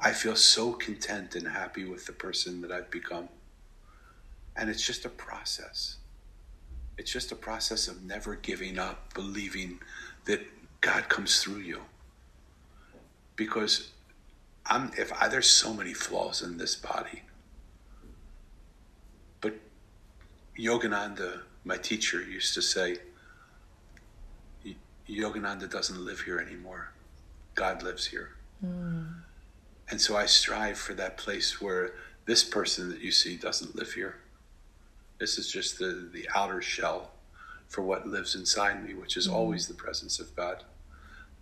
[0.00, 3.28] I feel so content and happy with the person that I've become.
[4.56, 5.96] And it's just a process.
[6.96, 9.80] It's just a process of never giving up, believing
[10.26, 10.40] that
[10.80, 11.82] God comes through you.
[13.36, 13.90] Because
[14.66, 17.22] I'm if I, there's so many flaws in this body.
[19.40, 19.54] But
[20.58, 22.98] Yogananda my teacher used to say,
[25.08, 26.92] Yogananda doesn't live here anymore.
[27.54, 28.30] God lives here.
[28.64, 29.14] Mm.
[29.90, 31.94] And so I strive for that place where
[32.26, 34.16] this person that you see doesn't live here.
[35.24, 37.10] This is just the, the outer shell
[37.68, 39.32] for what lives inside me, which is mm.
[39.32, 40.64] always the presence of God.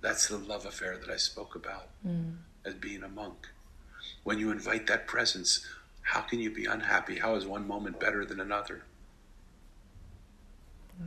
[0.00, 2.36] That's the love affair that I spoke about mm.
[2.64, 3.48] as being a monk.
[4.22, 5.66] When you invite that presence,
[6.02, 7.18] how can you be unhappy?
[7.18, 8.84] How is one moment better than another?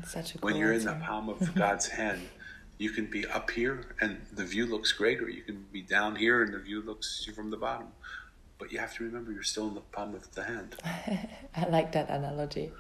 [0.06, 0.90] Such a when you're answer.
[0.90, 2.24] in the palm of God's hand,
[2.78, 6.18] you can be up here and the view looks great, or you can be down
[6.18, 7.88] here and the view looks from the bottom.
[8.58, 10.76] But you have to remember you're still in the palm of the hand.
[11.56, 12.72] I like that analogy.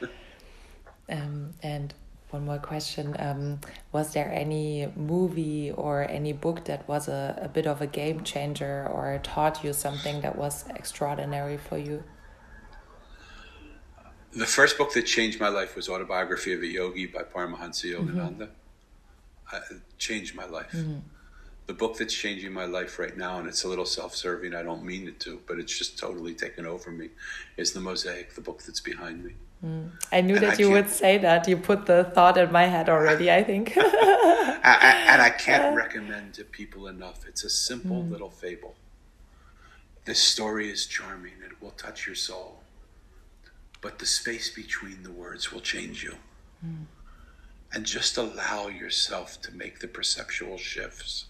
[1.08, 1.94] um, and
[2.30, 3.60] one more question um,
[3.92, 8.24] Was there any movie or any book that was a, a bit of a game
[8.24, 12.02] changer or taught you something that was extraordinary for you?
[14.36, 18.48] the first book that changed my life was Autobiography of a Yogi by Paramahansa Yogananda.
[18.48, 19.74] Mm-hmm.
[19.74, 20.72] It changed my life.
[20.72, 20.98] Mm-hmm.
[21.66, 24.54] The book that's changing my life right now, and it's a little self-serving.
[24.54, 27.08] I don't mean it to, but it's just totally taken over me.
[27.56, 29.32] Is the Mosaic, the book that's behind me.
[29.64, 29.90] Mm.
[30.12, 31.48] I knew and that I you would say that.
[31.48, 33.32] You put the thought in my head already.
[33.32, 33.72] I think.
[33.76, 37.26] I, and I can't recommend to people enough.
[37.26, 38.10] It's a simple mm.
[38.10, 38.74] little fable.
[40.04, 41.32] This story is charming.
[41.44, 42.60] It will touch your soul
[43.86, 46.16] but the space between the words will change you.
[46.64, 46.86] Mm.
[47.72, 51.26] And just allow yourself to make the perceptual shifts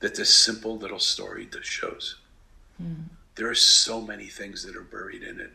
[0.00, 2.16] that this simple little story shows.
[2.82, 3.04] Mm.
[3.36, 5.52] There are so many things that are buried in it.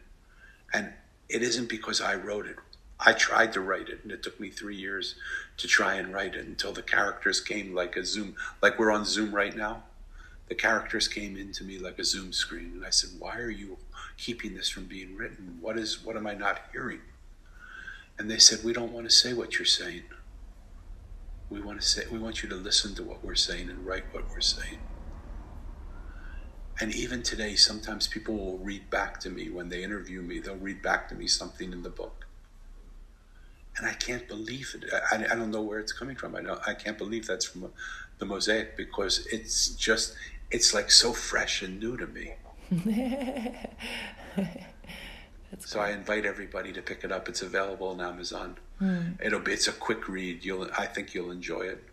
[0.74, 0.94] And
[1.30, 2.56] it isn't because I wrote it.
[3.00, 5.16] I tried to write it, and it took me three years
[5.58, 9.06] to try and write it until the characters came like a Zoom, like we're on
[9.06, 9.84] Zoom right now.
[10.48, 13.78] The characters came into me like a Zoom screen, and I said, "Why are you
[14.18, 15.58] keeping this from being written?
[15.60, 16.04] What is?
[16.04, 17.02] What am I not hearing?"
[18.18, 20.04] And they said, "We don't want to say what you're saying.
[21.50, 22.04] We want to say.
[22.12, 24.80] We want you to listen to what we're saying and write what we're saying."
[26.80, 30.40] And even today, sometimes people will read back to me when they interview me.
[30.40, 32.26] They'll read back to me something in the book
[33.78, 34.90] and I can't believe it.
[35.12, 36.36] I, I don't know where it's coming from.
[36.36, 37.72] I know I can't believe that's from
[38.20, 40.16] the mosaic because it's just
[40.52, 42.34] it's like so fresh and new to me.
[45.60, 47.30] so I invite everybody to pick it up.
[47.30, 48.58] It's available on Amazon.
[48.82, 49.24] Mm.
[49.24, 50.44] It'll be it's a quick read.
[50.44, 51.84] You'll I think you'll enjoy it.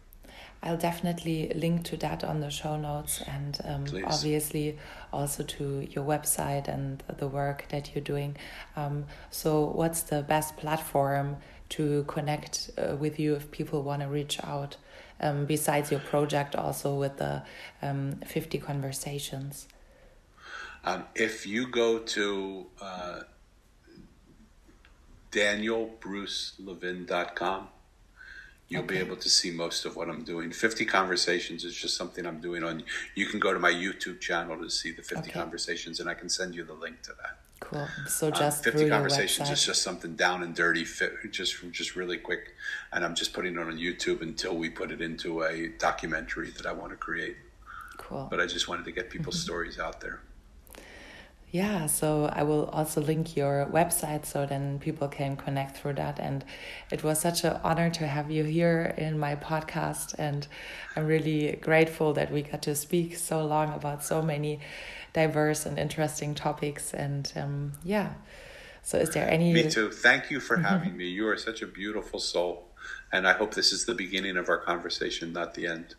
[0.65, 4.79] I'll definitely link to that on the show notes and um, obviously
[5.13, 8.37] also to your website and the work that you're doing.
[8.77, 11.39] Um, so, what's the best platform
[11.71, 14.77] to connect uh, with you if people want to reach out
[15.21, 17.43] um, besides your project also with the
[17.81, 19.67] um, 50 conversations
[20.85, 23.21] um, if you go to uh,
[25.33, 27.69] danielbrucelevin.com
[28.69, 28.95] you'll okay.
[28.95, 32.41] be able to see most of what i'm doing 50 conversations is just something i'm
[32.41, 35.31] doing on you can go to my youtube channel to see the 50 okay.
[35.31, 37.89] conversations and i can send you the link to that Cool.
[38.07, 40.85] So um, just um, 50 conversations is just something down and dirty,
[41.31, 42.55] just just really quick,
[42.93, 46.67] and I'm just putting it on YouTube until we put it into a documentary that
[46.67, 47.37] I want to create.
[47.99, 48.27] Cool.
[48.29, 49.45] But I just wanted to get people's mm-hmm.
[49.45, 50.21] stories out there.
[51.53, 56.19] Yeah, so I will also link your website so then people can connect through that.
[56.19, 56.47] And
[56.91, 60.15] it was such an honor to have you here in my podcast.
[60.19, 60.47] And
[60.97, 64.61] I'm really grateful that we got to speak so long about so many
[65.13, 66.95] diverse and interesting topics.
[66.95, 68.15] And um, yeah,
[68.83, 69.53] so is there any.
[69.53, 69.91] Me too.
[69.91, 71.09] Thank you for having me.
[71.09, 72.71] You are such a beautiful soul.
[73.13, 75.97] And I hope this is the beginning of our conversation, not the end.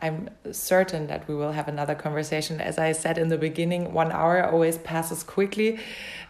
[0.00, 2.60] I'm certain that we will have another conversation.
[2.60, 5.78] As I said in the beginning, one hour always passes quickly.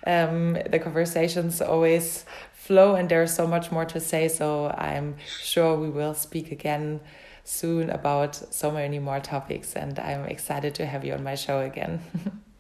[0.07, 4.29] Um, the conversations always flow, and there's so much more to say.
[4.29, 7.01] So I'm sure we will speak again
[7.45, 11.61] soon about so many more topics, and I'm excited to have you on my show
[11.61, 12.01] again.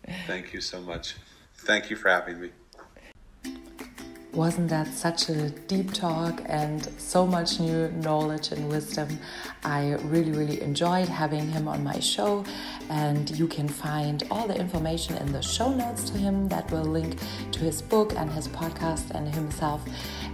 [0.26, 1.16] Thank you so much.
[1.58, 2.50] Thank you for having me.
[4.34, 9.20] Wasn't that such a deep talk and so much new knowledge and wisdom?
[9.62, 12.44] I really, really enjoyed having him on my show,
[12.90, 16.82] and you can find all the information in the show notes to him that will
[16.82, 17.16] link
[17.52, 19.80] to his book and his podcast and himself.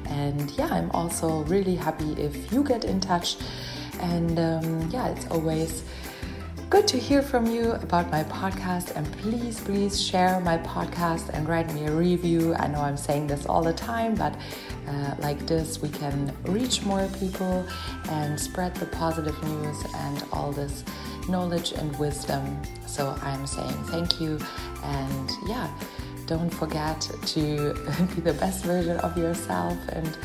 [0.07, 3.36] And yeah, I'm also really happy if you get in touch
[4.01, 5.84] and um, yeah, it's always
[6.71, 8.95] good to hear from you about my podcast.
[8.95, 12.55] And please, please share my podcast and write me a review.
[12.55, 14.37] I know I'm saying this all the time, but
[14.87, 17.66] uh, like this, we can reach more people
[18.09, 20.85] and spread the positive news and all this
[21.29, 22.62] knowledge and wisdom.
[22.87, 24.39] So I'm saying thank you.
[24.85, 25.68] And yeah,
[26.27, 27.75] don't forget to
[28.14, 30.16] be the best version of yourself and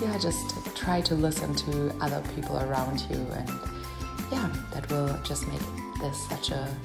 [0.00, 3.50] yeah, just try to listen to other people around you, and
[4.32, 5.60] yeah, that will just make
[6.00, 6.76] this such a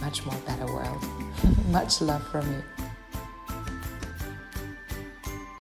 [0.00, 1.04] much more better world.
[1.70, 2.79] much love from you.